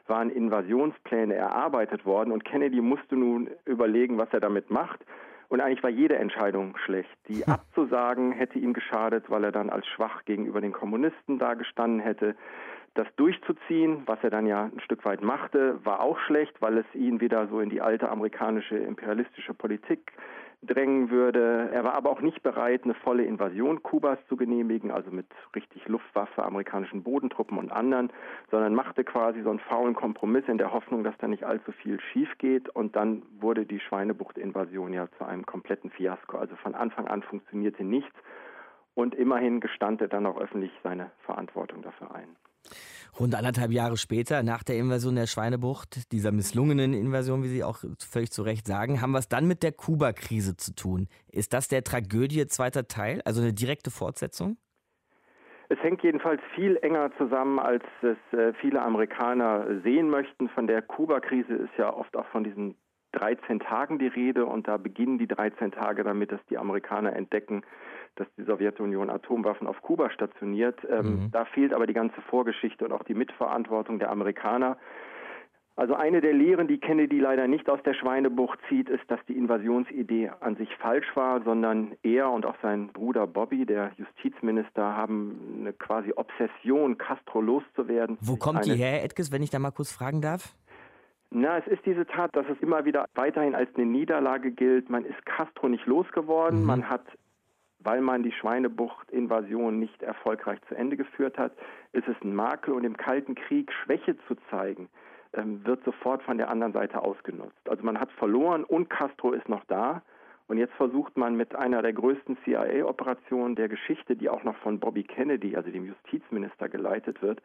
[0.07, 5.05] waren Invasionspläne erarbeitet worden und Kennedy musste nun überlegen, was er damit macht.
[5.49, 7.11] Und eigentlich war jede Entscheidung schlecht.
[7.27, 7.53] Die hm.
[7.53, 12.37] abzusagen hätte ihm geschadet, weil er dann als schwach gegenüber den Kommunisten dagestanden hätte.
[12.95, 16.87] Das durchzuziehen, was er dann ja ein Stück weit machte, war auch schlecht, weil es
[16.95, 20.13] ihn wieder so in die alte amerikanische imperialistische Politik
[20.63, 21.71] drängen würde.
[21.73, 25.87] Er war aber auch nicht bereit, eine volle Invasion Kubas zu genehmigen, also mit richtig
[25.89, 28.13] Luftwaffe, amerikanischen Bodentruppen und anderen,
[28.51, 32.01] sondern machte quasi so einen faulen Kompromiss in der Hoffnung, dass da nicht allzu viel
[32.13, 32.69] schief geht.
[32.69, 36.37] Und dann wurde die Schweinebucht-Invasion ja zu einem kompletten Fiasko.
[36.39, 38.15] Also von Anfang an funktionierte nichts.
[38.95, 42.37] Und immerhin gestand er dann auch öffentlich seine Verantwortung dafür ein.
[43.19, 47.79] Rund anderthalb Jahre später, nach der Invasion der Schweinebucht, dieser misslungenen Invasion, wie Sie auch
[47.99, 51.09] völlig zu Recht sagen, haben wir es dann mit der Kuba-Krise zu tun.
[51.31, 54.57] Ist das der Tragödie zweiter Teil, also eine direkte Fortsetzung?
[55.69, 60.49] Es hängt jedenfalls viel enger zusammen, als es äh, viele Amerikaner sehen möchten.
[60.49, 62.75] Von der Kuba-Krise ist ja oft auch von diesen
[63.13, 67.63] 13 Tagen die Rede und da beginnen die 13 Tage damit, dass die Amerikaner entdecken,
[68.17, 70.79] dass die Sowjetunion Atomwaffen auf Kuba stationiert.
[70.89, 71.31] Ähm, mhm.
[71.31, 74.77] Da fehlt aber die ganze Vorgeschichte und auch die Mitverantwortung der Amerikaner.
[75.77, 79.33] Also eine der Lehren, die Kennedy leider nicht aus der Schweinebucht zieht, ist, dass die
[79.33, 85.61] Invasionsidee an sich falsch war, sondern er und auch sein Bruder Bobby, der Justizminister, haben
[85.61, 88.19] eine quasi Obsession, Castro loszuwerden.
[88.21, 90.55] Wo kommt die her, Edges, wenn ich da mal kurz fragen darf?
[91.31, 94.91] Na, es ist diese Tat, dass es immer wieder weiterhin als eine Niederlage gilt.
[94.91, 96.61] Man ist Castro nicht losgeworden.
[96.61, 96.67] Mhm.
[96.67, 97.07] Man hat,
[97.81, 101.53] weil man die Schweinebucht-Invasion nicht erfolgreich zu Ende geführt hat,
[101.93, 104.89] ist es ein Makel und im Kalten Krieg Schwäche zu zeigen
[105.33, 107.69] ähm, wird sofort von der anderen Seite ausgenutzt.
[107.69, 110.03] Also man hat verloren und Castro ist noch da.
[110.49, 114.81] Und jetzt versucht man mit einer der größten CIA-Operationen der Geschichte, die auch noch von
[114.81, 117.41] Bobby Kennedy, also dem Justizminister, geleitet wird,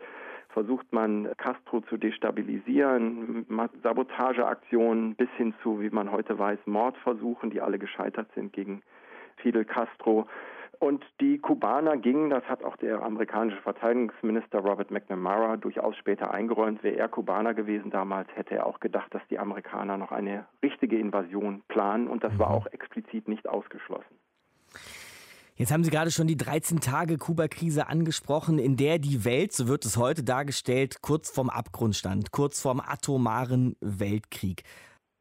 [0.50, 3.46] versucht man Castro zu destabilisieren,
[3.84, 8.82] Sabotageaktionen bis hin zu, wie man heute weiß, Mordversuchen, die alle gescheitert sind gegen
[9.38, 10.28] Fidel Castro.
[10.80, 16.84] Und die Kubaner gingen, das hat auch der amerikanische Verteidigungsminister Robert McNamara durchaus später eingeräumt,
[16.84, 21.00] wäre er Kubaner gewesen damals, hätte er auch gedacht, dass die Amerikaner noch eine richtige
[21.00, 22.40] Invasion planen und das mhm.
[22.40, 24.16] war auch explizit nicht ausgeschlossen.
[25.58, 29.96] Jetzt haben Sie gerade schon die 13-Tage-Kuba-Krise angesprochen, in der die Welt, so wird es
[29.96, 34.64] heute dargestellt, kurz vorm Abgrund stand, kurz vorm atomaren Weltkrieg.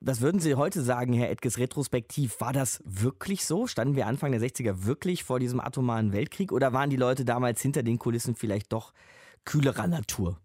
[0.06, 2.38] Was würden Sie heute sagen, Herr Edges, retrospektiv?
[2.38, 3.66] War das wirklich so?
[3.66, 7.62] Standen wir Anfang der 60er wirklich vor diesem atomaren Weltkrieg oder waren die Leute damals
[7.62, 8.92] hinter den Kulissen vielleicht doch
[9.46, 10.36] kühlerer Natur?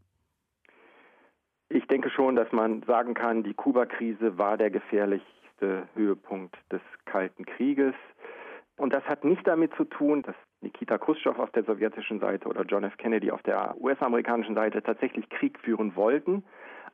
[1.68, 7.44] Ich denke schon, dass man sagen kann, die Kuba-Krise war der gefährlichste Höhepunkt des Kalten
[7.44, 7.96] Krieges.
[8.78, 12.64] Und das hat nicht damit zu tun, dass Nikita Khrushchev auf der sowjetischen Seite oder
[12.64, 12.96] John F.
[12.96, 16.46] Kennedy auf der US-amerikanischen Seite tatsächlich Krieg führen wollten,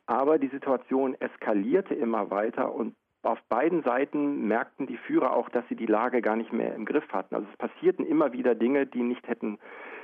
[0.06, 5.68] aber die Situation eskalierte immer weiter und auf beiden Seiten merkten die Führer auch, dass
[5.68, 7.34] sie die Lage gar nicht mehr im Griff hatten.
[7.34, 9.58] Also es passierten immer wieder Dinge, die nicht hätten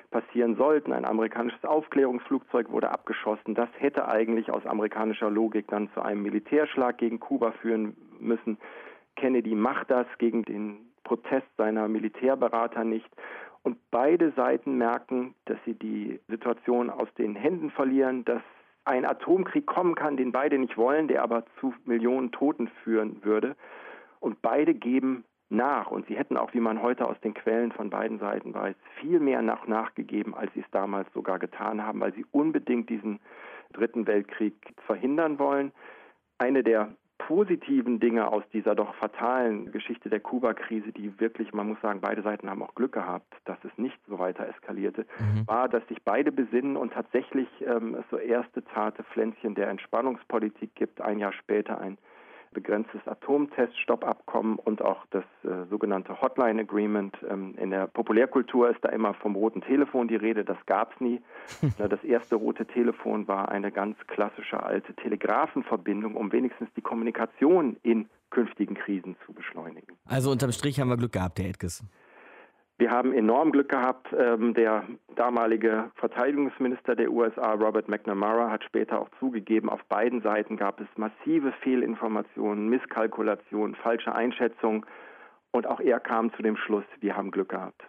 [0.10, 0.92] passieren sollten.
[0.92, 3.54] Ein amerikanisches Aufklärungsflugzeug wurde abgeschossen.
[3.54, 8.58] Das hätte eigentlich aus amerikanischer Logik dann zu einem Militärschlag gegen Kuba führen müssen.
[9.16, 13.10] Kennedy macht das gegen den Protest seiner Militärberater nicht.
[13.64, 18.42] Und beide Seiten merken, dass sie die Situation aus den Händen verlieren, dass
[18.92, 23.56] ein Atomkrieg kommen kann, den beide nicht wollen, der aber zu Millionen Toten führen würde.
[24.20, 25.90] Und beide geben nach.
[25.92, 29.20] Und sie hätten auch, wie man heute aus den Quellen von beiden Seiten weiß, viel
[29.20, 33.20] mehr nach nachgegeben, als sie es damals sogar getan haben, weil sie unbedingt diesen
[33.74, 35.72] Dritten Weltkrieg verhindern wollen.
[36.38, 36.90] Eine der
[37.28, 42.22] positiven Dinge aus dieser doch fatalen Geschichte der Kuba-Krise, die wirklich, man muss sagen, beide
[42.24, 45.48] Seiten haben auch Glück gehabt, dass es nicht so weiter eskalierte, mhm.
[45.48, 51.02] war, dass sich beide besinnen und tatsächlich ähm, so erste zarte Pflänzchen der Entspannungspolitik gibt.
[51.02, 51.98] Ein Jahr später ein
[52.54, 57.16] begrenztes Atomteststoppabkommen und auch das äh, sogenannte Hotline Agreement.
[57.30, 61.02] Ähm, in der Populärkultur ist da immer vom roten Telefon die Rede, das gab es
[61.02, 61.22] nie.
[61.78, 68.10] das erste rote Telefon war eine ganz klassische alte Telegrafenverbindung, um wenigstens die Kommunikation in
[68.30, 69.98] künftigen Krisen zu beschleunigen.
[70.06, 71.84] Also unterm Strich haben wir Glück gehabt, Herr Edges.
[72.82, 74.08] Wir haben enorm Glück gehabt.
[74.18, 74.84] Ähm, der
[75.16, 80.88] damalige Verteidigungsminister der USA, Robert McNamara, hat später auch zugegeben, auf beiden Seiten gab es
[80.96, 84.84] massive Fehlinformationen, Misskalkulationen, falsche Einschätzungen.
[85.52, 87.84] Und auch er kam zu dem Schluss, wir haben Glück gehabt.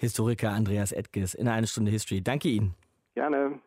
[0.00, 2.20] Historiker Andreas Edges in einer Stunde History.
[2.20, 2.74] Danke Ihnen.
[3.14, 3.60] Gerne.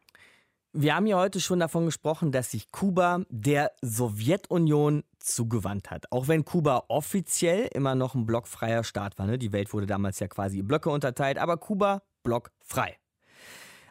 [0.73, 6.11] Wir haben ja heute schon davon gesprochen, dass sich Kuba der Sowjetunion zugewandt hat.
[6.11, 9.25] Auch wenn Kuba offiziell immer noch ein blockfreier Staat war.
[9.25, 9.37] Ne?
[9.37, 12.97] Die Welt wurde damals ja quasi in Blöcke unterteilt, aber Kuba blockfrei.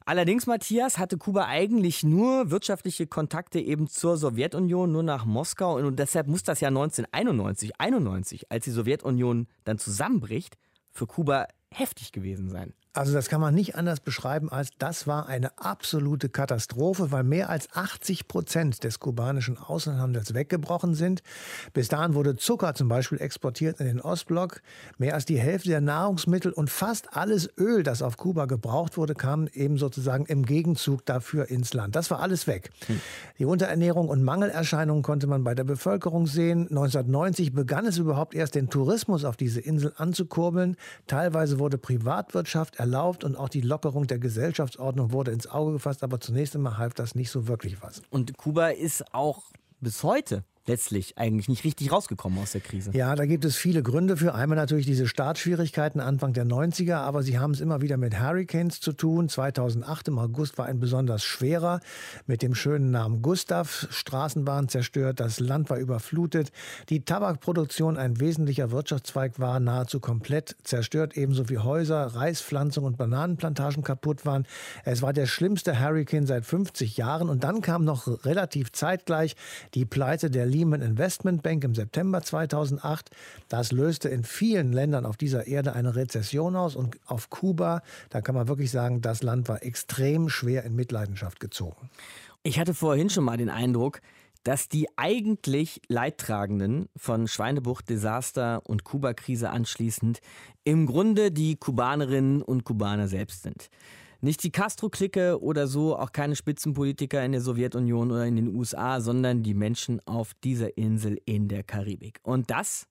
[0.05, 5.79] Allerdings, Matthias, hatte Kuba eigentlich nur wirtschaftliche Kontakte eben zur Sowjetunion, nur nach Moskau.
[5.79, 10.57] Und deshalb muss das ja 1991, 91, als die Sowjetunion dann zusammenbricht,
[10.93, 12.73] für Kuba heftig gewesen sein.
[12.97, 17.51] Also das kann man nicht anders beschreiben als das war eine absolute Katastrophe, weil mehr
[17.51, 21.23] als 80 Prozent des kubanischen Außenhandels weggebrochen sind.
[21.75, 24.63] Bis dahin wurde Zucker zum Beispiel exportiert in den Ostblock.
[24.97, 29.15] Mehr als die Hälfte der Nahrungsmittel und fast alles Öl, das auf Kuba gebraucht wurde,
[29.15, 31.97] kam eben sozusagen im Gegenzug dafür ins Land.
[31.97, 32.71] Das war alles weg.
[32.87, 33.01] Hm.
[33.39, 36.63] Die Unterernährung und Mangelerscheinungen konnte man bei der Bevölkerung sehen.
[36.71, 40.79] 1990 begann es überhaupt erst den Tourismus auf diese Insel anzukurbeln.
[41.07, 46.20] Teilweise wurde Privatwirtschaft erlaubt und auch die Lockerung der Gesellschaftsordnung wurde ins Auge gefasst, aber
[46.20, 48.01] zunächst einmal half das nicht so wirklich was.
[48.11, 49.42] Und Kuba ist auch
[49.81, 52.91] bis heute letztlich eigentlich nicht richtig rausgekommen aus der Krise.
[52.93, 54.35] Ja, da gibt es viele Gründe für.
[54.35, 58.81] Einmal natürlich diese Startschwierigkeiten Anfang der 90er, aber sie haben es immer wieder mit Hurricanes
[58.81, 59.29] zu tun.
[59.29, 61.81] 2008 im August war ein besonders schwerer
[62.27, 63.87] mit dem schönen Namen Gustav.
[63.91, 66.51] Straßenbahn zerstört, das Land war überflutet.
[66.89, 73.83] Die Tabakproduktion, ein wesentlicher Wirtschaftszweig, war nahezu komplett zerstört, ebenso wie Häuser, Reispflanzungen und Bananenplantagen
[73.83, 74.47] kaputt waren.
[74.85, 79.37] Es war der schlimmste Hurricane seit 50 Jahren und dann kam noch relativ zeitgleich
[79.75, 83.11] die Pleite der Lehman Investment Bank im September 2008.
[83.49, 88.23] Das löste in vielen Ländern auf dieser Erde eine Rezession aus und auf Kuba, da
[88.23, 91.90] kann man wirklich sagen, das Land war extrem schwer in Mitleidenschaft gezogen.
[92.42, 94.01] Ich hatte vorhin schon mal den Eindruck,
[94.45, 100.21] dass die eigentlich Leidtragenden von Schweinebucht, Desaster und Kuba-Krise anschließend
[100.64, 103.69] im Grunde die Kubanerinnen und Kubaner selbst sind.
[104.27, 109.01] Nicht die Castro-Clique oder so, auch keine Spitzenpolitiker in der Sowjetunion oder in den USA,
[109.01, 112.19] sondern die Menschen auf dieser Insel in der Karibik.
[112.25, 112.89] Und das,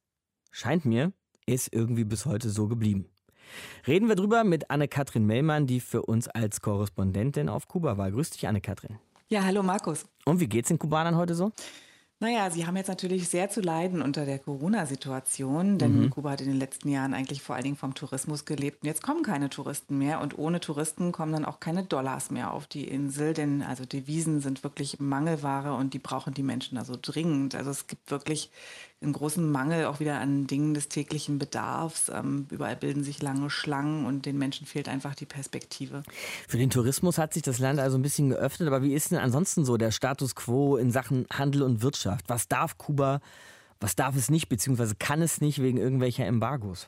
[0.51, 1.11] scheint mir,
[1.45, 3.09] ist irgendwie bis heute so geblieben.
[3.85, 8.09] Reden wir drüber mit Anne-Kathrin Mellmann, die für uns als Korrespondentin auf Kuba war.
[8.11, 8.97] Grüß dich, Anne-Kathrin.
[9.27, 10.05] Ja, hallo Markus.
[10.23, 11.51] Und wie geht's den Kubanern heute so?
[12.25, 16.09] Naja, sie haben jetzt natürlich sehr zu leiden unter der Corona-Situation, denn mhm.
[16.09, 18.81] Kuba hat in den letzten Jahren eigentlich vor allen Dingen vom Tourismus gelebt.
[18.81, 22.51] Und jetzt kommen keine Touristen mehr und ohne Touristen kommen dann auch keine Dollars mehr
[22.51, 26.97] auf die Insel, denn also Devisen sind wirklich Mangelware und die brauchen die Menschen also
[26.99, 27.53] dringend.
[27.53, 28.49] Also es gibt wirklich
[29.05, 32.09] einen großen Mangel auch wieder an Dingen des täglichen Bedarfs.
[32.13, 36.03] Ähm, überall bilden sich lange Schlangen und den Menschen fehlt einfach die Perspektive.
[36.47, 39.19] Für den Tourismus hat sich das Land also ein bisschen geöffnet, aber wie ist denn
[39.19, 42.25] ansonsten so der Status quo in Sachen Handel und Wirtschaft?
[42.27, 43.21] Was darf Kuba,
[43.79, 46.87] was darf es nicht, beziehungsweise kann es nicht wegen irgendwelcher Embargos?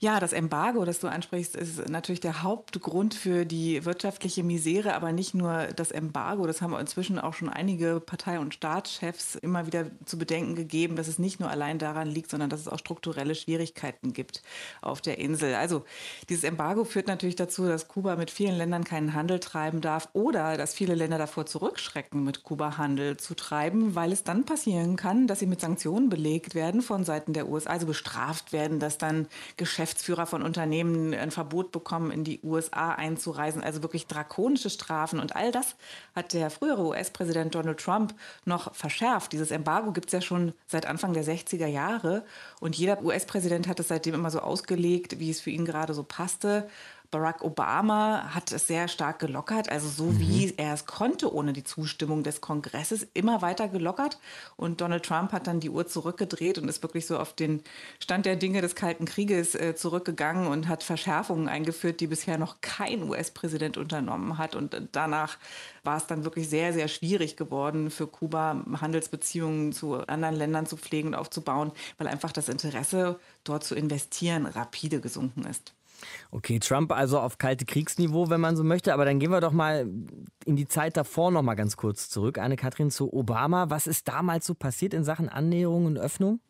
[0.00, 5.12] Ja, das Embargo, das du ansprichst, ist natürlich der Hauptgrund für die wirtschaftliche Misere, aber
[5.12, 6.46] nicht nur das Embargo.
[6.46, 11.08] Das haben inzwischen auch schon einige Partei- und Staatschefs immer wieder zu bedenken gegeben, dass
[11.08, 14.42] es nicht nur allein daran liegt, sondern dass es auch strukturelle Schwierigkeiten gibt
[14.82, 15.54] auf der Insel.
[15.54, 15.84] Also
[16.28, 20.56] dieses Embargo führt natürlich dazu, dass Kuba mit vielen Ländern keinen Handel treiben darf oder
[20.56, 25.26] dass viele Länder davor zurückschrecken, mit Kuba Handel zu treiben, weil es dann passieren kann,
[25.26, 29.28] dass sie mit Sanktionen belegt werden von Seiten der USA, also bestraft werden, dass dann
[29.56, 33.62] Geschäftsführer von Unternehmen ein Verbot bekommen, in die USA einzureisen.
[33.62, 35.20] Also wirklich drakonische Strafen.
[35.20, 35.76] Und all das
[36.14, 39.32] hat der frühere US-Präsident Donald Trump noch verschärft.
[39.32, 42.24] Dieses Embargo gibt es ja schon seit Anfang der 60er Jahre.
[42.60, 46.02] Und jeder US-Präsident hat es seitdem immer so ausgelegt, wie es für ihn gerade so
[46.02, 46.68] passte.
[47.10, 50.18] Barack Obama hat es sehr stark gelockert, also so mhm.
[50.18, 54.18] wie er es konnte, ohne die Zustimmung des Kongresses, immer weiter gelockert.
[54.56, 57.62] Und Donald Trump hat dann die Uhr zurückgedreht und ist wirklich so auf den
[58.00, 62.60] Stand der Dinge des Kalten Krieges äh, zurückgegangen und hat Verschärfungen eingeführt, die bisher noch
[62.60, 64.56] kein US-Präsident unternommen hat.
[64.56, 65.38] Und danach
[65.84, 70.76] war es dann wirklich sehr, sehr schwierig geworden für Kuba, Handelsbeziehungen zu anderen Ländern zu
[70.76, 75.73] pflegen und aufzubauen, weil einfach das Interesse, dort zu investieren, rapide gesunken ist.
[76.30, 78.94] Okay, Trump also auf kalte Kriegsniveau, wenn man so möchte.
[78.94, 79.88] Aber dann gehen wir doch mal
[80.44, 82.38] in die Zeit davor noch mal ganz kurz zurück.
[82.38, 83.70] Anne-Kathrin zu Obama.
[83.70, 86.40] Was ist damals so passiert in Sachen Annäherung und Öffnung?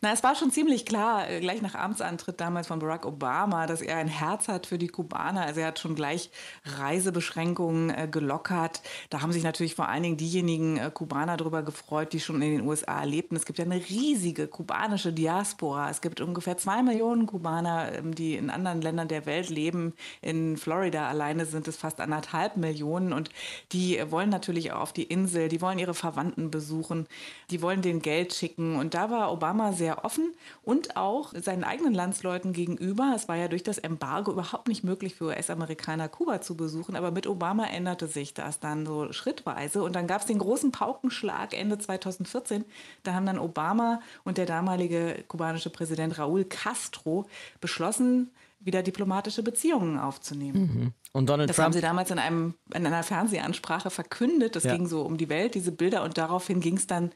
[0.00, 3.80] Na, es war schon ziemlich klar, äh, gleich nach Amtsantritt damals von Barack Obama, dass
[3.80, 5.42] er ein Herz hat für die Kubaner.
[5.42, 6.30] Also er hat schon gleich
[6.64, 8.82] Reisebeschränkungen äh, gelockert.
[9.10, 12.58] Da haben sich natürlich vor allen Dingen diejenigen äh, Kubaner darüber gefreut, die schon in
[12.58, 13.36] den USA lebten.
[13.36, 15.90] Es gibt ja eine riesige kubanische Diaspora.
[15.90, 19.94] Es gibt ungefähr zwei Millionen Kubaner, ähm, die in anderen Ländern der Welt leben.
[20.20, 23.12] In Florida alleine sind es fast anderthalb Millionen.
[23.12, 23.30] Und
[23.72, 27.06] die äh, wollen natürlich auch auf die Insel, die wollen ihre Verwandten besuchen,
[27.50, 28.76] die wollen denen Geld schicken.
[28.76, 33.12] Und da war Obama Obama sehr offen und auch seinen eigenen Landsleuten gegenüber.
[33.14, 37.10] Es war ja durch das Embargo überhaupt nicht möglich für US-Amerikaner Kuba zu besuchen, aber
[37.10, 41.52] mit Obama änderte sich das dann so schrittweise und dann gab es den großen Paukenschlag
[41.52, 42.64] Ende 2014.
[43.02, 47.26] Da haben dann Obama und der damalige kubanische Präsident Raúl Castro
[47.60, 50.60] beschlossen, wieder diplomatische Beziehungen aufzunehmen.
[50.60, 50.92] Mhm.
[51.12, 51.66] Und Donald das Trump.
[51.66, 54.54] haben sie damals in, einem, in einer Fernsehansprache verkündet.
[54.54, 54.76] Das ja.
[54.76, 56.04] ging so um die Welt, diese Bilder.
[56.04, 57.10] Und daraufhin ging es dann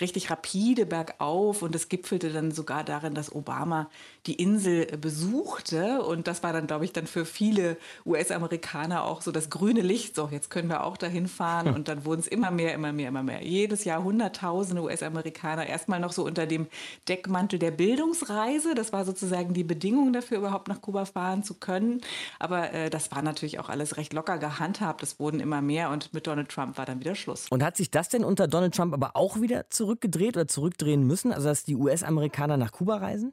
[0.00, 1.62] richtig rapide bergauf.
[1.62, 3.90] Und es gipfelte dann sogar darin, dass Obama
[4.26, 6.02] die Insel besuchte.
[6.02, 10.14] Und das war dann, glaube ich, dann für viele US-Amerikaner auch so das grüne Licht.
[10.14, 11.74] So, jetzt können wir auch dahin fahren.
[11.74, 13.42] Und dann wurden es immer mehr, immer mehr, immer mehr.
[13.42, 15.66] Jedes Jahr hunderttausende US-Amerikaner.
[15.66, 16.66] Erstmal noch so unter dem
[17.08, 18.74] Deckmantel der Bildungsreise.
[18.74, 22.00] Das war sozusagen die Bedingung dafür, überhaupt nach Kuba fahren zu können.
[22.38, 25.02] Aber äh, das war natürlich auch alles recht locker gehandhabt.
[25.02, 27.46] Es wurden immer mehr und mit Donald Trump war dann wieder Schluss.
[27.50, 31.32] Und hat sich das denn unter Donald Trump aber auch wieder zurückgedreht oder zurückdrehen müssen?
[31.32, 33.32] Also dass die US-Amerikaner nach Kuba reisen?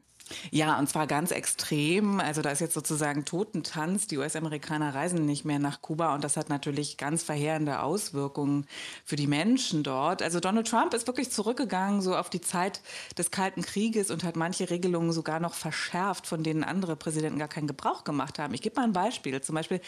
[0.50, 2.18] Ja, und zwar ganz extrem.
[2.18, 4.08] Also da ist jetzt sozusagen Totentanz.
[4.08, 8.66] Die US-Amerikaner reisen nicht mehr nach Kuba und das hat natürlich ganz verheerende Auswirkungen
[9.04, 10.22] für die Menschen dort.
[10.22, 12.80] Also Donald Trump ist wirklich zurückgegangen so auf die Zeit
[13.16, 17.48] des Kalten Krieges und hat manche Regelungen sogar noch verschärft, von denen andere Präsidenten gar
[17.48, 18.52] keinen Gebrauch gemacht haben.
[18.54, 19.40] Ich gebe mal ein Beispiel.
[19.40, 19.80] Zum Beispiel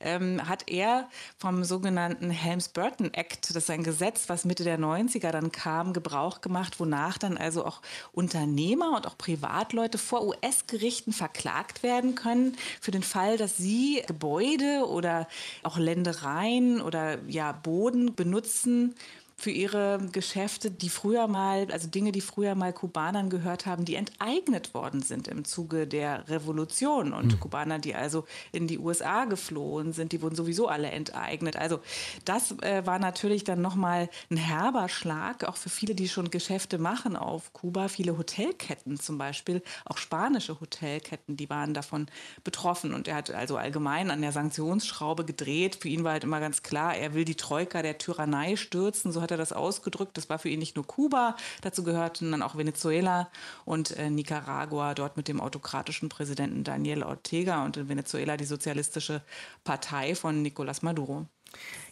[0.00, 5.30] ähm, hat er vom sogenannten Helms-Burton Act, das ist ein Gesetz, was Mitte der 90er
[5.30, 7.80] dann kam, Gebrauch gemacht, wonach dann also auch
[8.12, 14.86] Unternehmer und auch Privatleute vor US-Gerichten verklagt werden können für den Fall, dass sie Gebäude
[14.88, 15.28] oder
[15.62, 18.94] auch Ländereien oder ja Boden benutzen,
[19.36, 23.96] für ihre Geschäfte, die früher mal, also Dinge, die früher mal Kubanern gehört haben, die
[23.96, 27.12] enteignet worden sind im Zuge der Revolution.
[27.12, 27.40] Und mhm.
[27.40, 31.56] Kubaner, die also in die USA geflohen sind, die wurden sowieso alle enteignet.
[31.56, 31.80] Also
[32.24, 36.78] das äh, war natürlich dann nochmal ein herber Schlag, auch für viele, die schon Geschäfte
[36.78, 37.88] machen auf Kuba.
[37.88, 42.06] Viele Hotelketten zum Beispiel, auch spanische Hotelketten, die waren davon
[42.44, 42.94] betroffen.
[42.94, 45.76] Und er hat also allgemein an der Sanktionsschraube gedreht.
[45.80, 49.10] Für ihn war halt immer ganz klar, er will die Troika der Tyrannei stürzen.
[49.10, 50.16] So hat er das ausgedrückt.
[50.16, 53.28] Das war für ihn nicht nur Kuba, dazu gehörten dann auch Venezuela
[53.64, 59.22] und äh, Nicaragua, dort mit dem autokratischen Präsidenten Daniel Ortega und in Venezuela die sozialistische
[59.64, 61.26] Partei von Nicolás Maduro.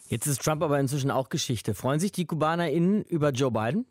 [0.09, 1.73] Jetzt ist Trump aber inzwischen auch Geschichte.
[1.73, 3.85] Freuen sich die KubanerInnen über Joe Biden?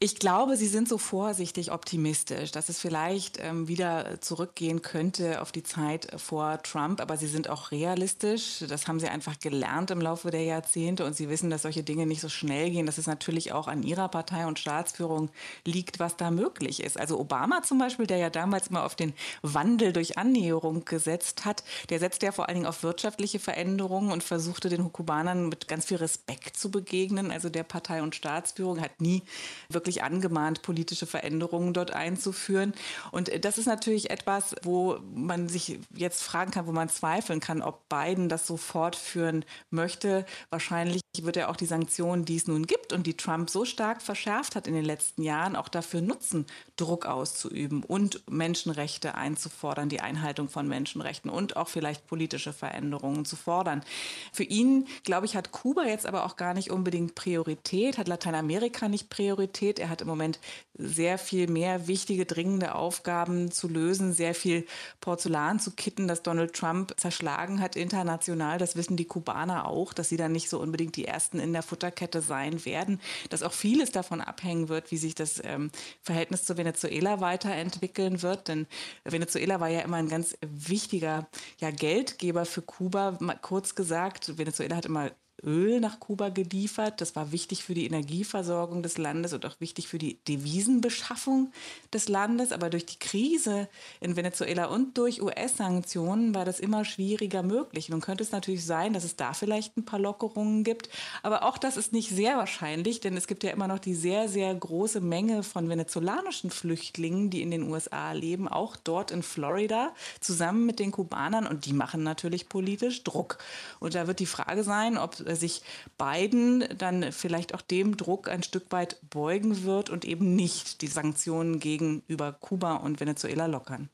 [0.00, 5.52] Ich glaube, sie sind so vorsichtig optimistisch, dass es vielleicht ähm, wieder zurückgehen könnte auf
[5.52, 7.00] die Zeit vor Trump.
[7.00, 8.64] Aber sie sind auch realistisch.
[8.68, 11.04] Das haben sie einfach gelernt im Laufe der Jahrzehnte.
[11.04, 13.82] Und sie wissen, dass solche Dinge nicht so schnell gehen, dass es natürlich auch an
[13.82, 15.30] ihrer Partei und Staatsführung
[15.66, 16.98] liegt, was da möglich ist.
[16.98, 21.64] Also Obama zum Beispiel, der ja damals immer auf den Wandel durch Annäherung gesetzt hat,
[21.90, 25.86] der setzt ja vor allen Dingen auf wirtschaftliche Veränderungen und versuchte den Kubanern mit ganz
[25.86, 27.30] viel Respekt zu begegnen.
[27.30, 29.22] Also der Partei und Staatsführung hat nie
[29.68, 32.74] wirklich angemahnt, politische Veränderungen dort einzuführen.
[33.10, 37.62] Und das ist natürlich etwas, wo man sich jetzt fragen kann, wo man zweifeln kann,
[37.62, 40.24] ob Biden das so fortführen möchte.
[40.50, 44.02] Wahrscheinlich wird er auch die Sanktionen, die es nun gibt und die Trump so stark
[44.02, 50.00] verschärft hat in den letzten Jahren, auch dafür nutzen, Druck auszuüben und Menschenrechte einzufordern, die
[50.00, 53.84] Einhaltung von Menschenrechten und auch vielleicht politische Veränderungen zu fordern.
[54.32, 58.88] Für ihn, glaube ich, hat Kuba jetzt aber auch gar nicht unbedingt Priorität, hat Lateinamerika
[58.88, 59.78] nicht Priorität.
[59.78, 60.38] Er hat im Moment
[60.76, 64.66] sehr viel mehr wichtige, dringende Aufgaben zu lösen, sehr viel
[65.00, 68.58] Porzellan zu kitten, das Donald Trump zerschlagen hat international.
[68.58, 71.62] Das wissen die Kubaner auch, dass sie dann nicht so unbedingt die Ersten in der
[71.62, 73.00] Futterkette sein werden,
[73.30, 75.70] dass auch vieles davon abhängen wird, wie sich das ähm,
[76.02, 78.48] Verhältnis zu Venezuela weiterentwickeln wird.
[78.48, 78.66] Denn
[79.04, 83.18] Venezuela war ja immer ein ganz wichtiger ja, Geldgeber für Kuba.
[83.42, 85.10] Kurz gesagt, Venezuela hat immer
[85.42, 87.00] Öl nach Kuba geliefert.
[87.00, 91.52] Das war wichtig für die Energieversorgung des Landes und auch wichtig für die Devisenbeschaffung
[91.92, 92.52] des Landes.
[92.52, 93.68] Aber durch die Krise
[94.00, 97.88] in Venezuela und durch US-Sanktionen war das immer schwieriger möglich.
[97.88, 100.88] Nun könnte es natürlich sein, dass es da vielleicht ein paar Lockerungen gibt.
[101.22, 104.28] Aber auch das ist nicht sehr wahrscheinlich, denn es gibt ja immer noch die sehr,
[104.28, 109.92] sehr große Menge von venezolanischen Flüchtlingen, die in den USA leben, auch dort in Florida,
[110.20, 111.46] zusammen mit den Kubanern.
[111.46, 113.38] Und die machen natürlich politisch Druck.
[113.80, 115.62] Und da wird die Frage sein, ob sich
[115.98, 120.86] Biden dann vielleicht auch dem Druck ein Stück weit beugen wird und eben nicht die
[120.86, 123.88] Sanktionen gegenüber Kuba und Venezuela lockern.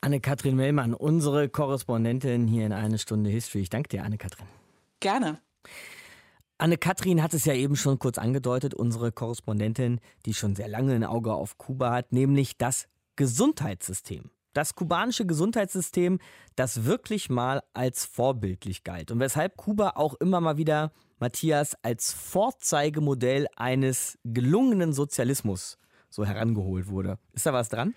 [0.00, 3.62] Anne-Kathrin Mellmann, unsere Korrespondentin hier in Eine Stunde History.
[3.62, 4.46] Ich danke dir, Anne-Kathrin.
[5.00, 5.40] Gerne.
[6.58, 11.04] Anne-Kathrin hat es ja eben schon kurz angedeutet, unsere Korrespondentin, die schon sehr lange ein
[11.04, 12.86] Auge auf Kuba hat, nämlich das
[13.16, 14.30] Gesundheitssystem.
[14.54, 16.20] Das kubanische Gesundheitssystem,
[16.56, 22.12] das wirklich mal als vorbildlich galt und weshalb Kuba auch immer mal wieder Matthias als
[22.12, 25.76] Vorzeigemodell eines gelungenen Sozialismus
[26.08, 27.18] so herangeholt wurde.
[27.34, 27.94] Ist da was dran?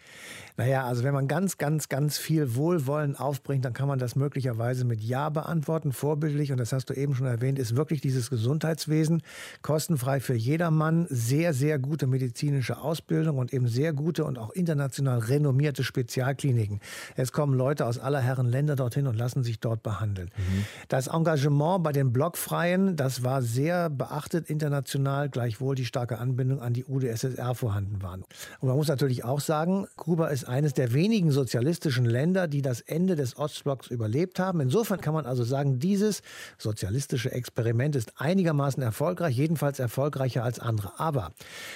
[0.57, 4.83] Naja, also wenn man ganz, ganz, ganz viel Wohlwollen aufbringt, dann kann man das möglicherweise
[4.83, 5.91] mit Ja beantworten.
[5.91, 9.21] Vorbildlich, und das hast du eben schon erwähnt, ist wirklich dieses Gesundheitswesen
[9.61, 15.19] kostenfrei für jedermann, sehr, sehr gute medizinische Ausbildung und eben sehr gute und auch international
[15.19, 16.79] renommierte Spezialkliniken.
[17.15, 20.31] Es kommen Leute aus aller Herren Länder dorthin und lassen sich dort behandeln.
[20.35, 20.65] Mhm.
[20.87, 26.73] Das Engagement bei den Blockfreien, das war sehr beachtet international, gleichwohl die starke Anbindung an
[26.73, 28.23] die UdSSR vorhanden war waren.
[28.59, 32.81] Und man muss natürlich auch sagen, Kuba ist eines der wenigen sozialistischen Länder, die das
[32.81, 34.59] Ende des Ostblocks überlebt haben.
[34.61, 36.21] Insofern kann man also sagen, dieses
[36.57, 40.99] sozialistische Experiment ist einigermaßen erfolgreich, jedenfalls erfolgreicher als andere.
[40.99, 41.33] Aber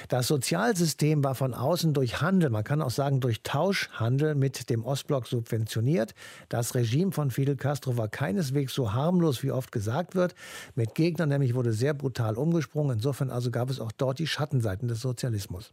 [0.09, 4.83] das Sozialsystem war von außen durch Handel, man kann auch sagen durch Tauschhandel mit dem
[4.85, 6.13] Ostblock subventioniert.
[6.49, 10.35] Das Regime von Fidel Castro war keineswegs so harmlos, wie oft gesagt wird.
[10.75, 12.97] Mit Gegnern nämlich wurde sehr brutal umgesprungen.
[12.97, 15.71] Insofern also gab es auch dort die Schattenseiten des Sozialismus.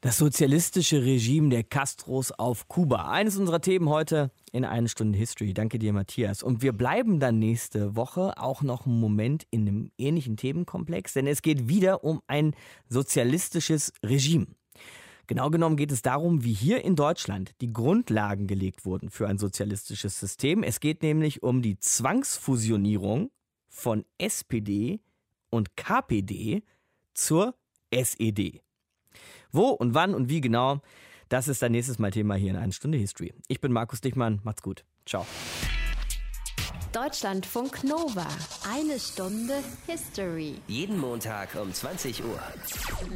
[0.00, 3.10] Das sozialistische Regime der Castros auf Kuba.
[3.10, 5.52] Eines unserer Themen heute in eine Stunde History.
[5.52, 6.44] Danke dir, Matthias.
[6.44, 11.26] Und wir bleiben dann nächste Woche auch noch einen Moment in einem ähnlichen Themenkomplex, denn
[11.26, 12.54] es geht wieder um ein
[12.88, 14.46] sozialistisches Regime.
[15.26, 19.36] Genau genommen geht es darum, wie hier in Deutschland die Grundlagen gelegt wurden für ein
[19.36, 20.62] sozialistisches System.
[20.62, 23.32] Es geht nämlich um die Zwangsfusionierung
[23.68, 25.00] von SPD
[25.50, 26.62] und KPD
[27.14, 27.56] zur
[27.90, 28.62] SED.
[29.52, 30.80] Wo und wann und wie genau,
[31.28, 33.34] das ist dann nächstes Mal Thema hier in einer Stunde History.
[33.48, 34.84] Ich bin Markus Dichmann, macht's gut.
[35.06, 35.26] Ciao.
[36.92, 38.26] Deutschlandfunk Nova.
[38.72, 40.54] Eine Stunde History.
[40.68, 42.40] Jeden Montag um 20 Uhr.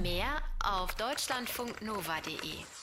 [0.02, 2.81] Mehr auf deutschlandfunknova.de.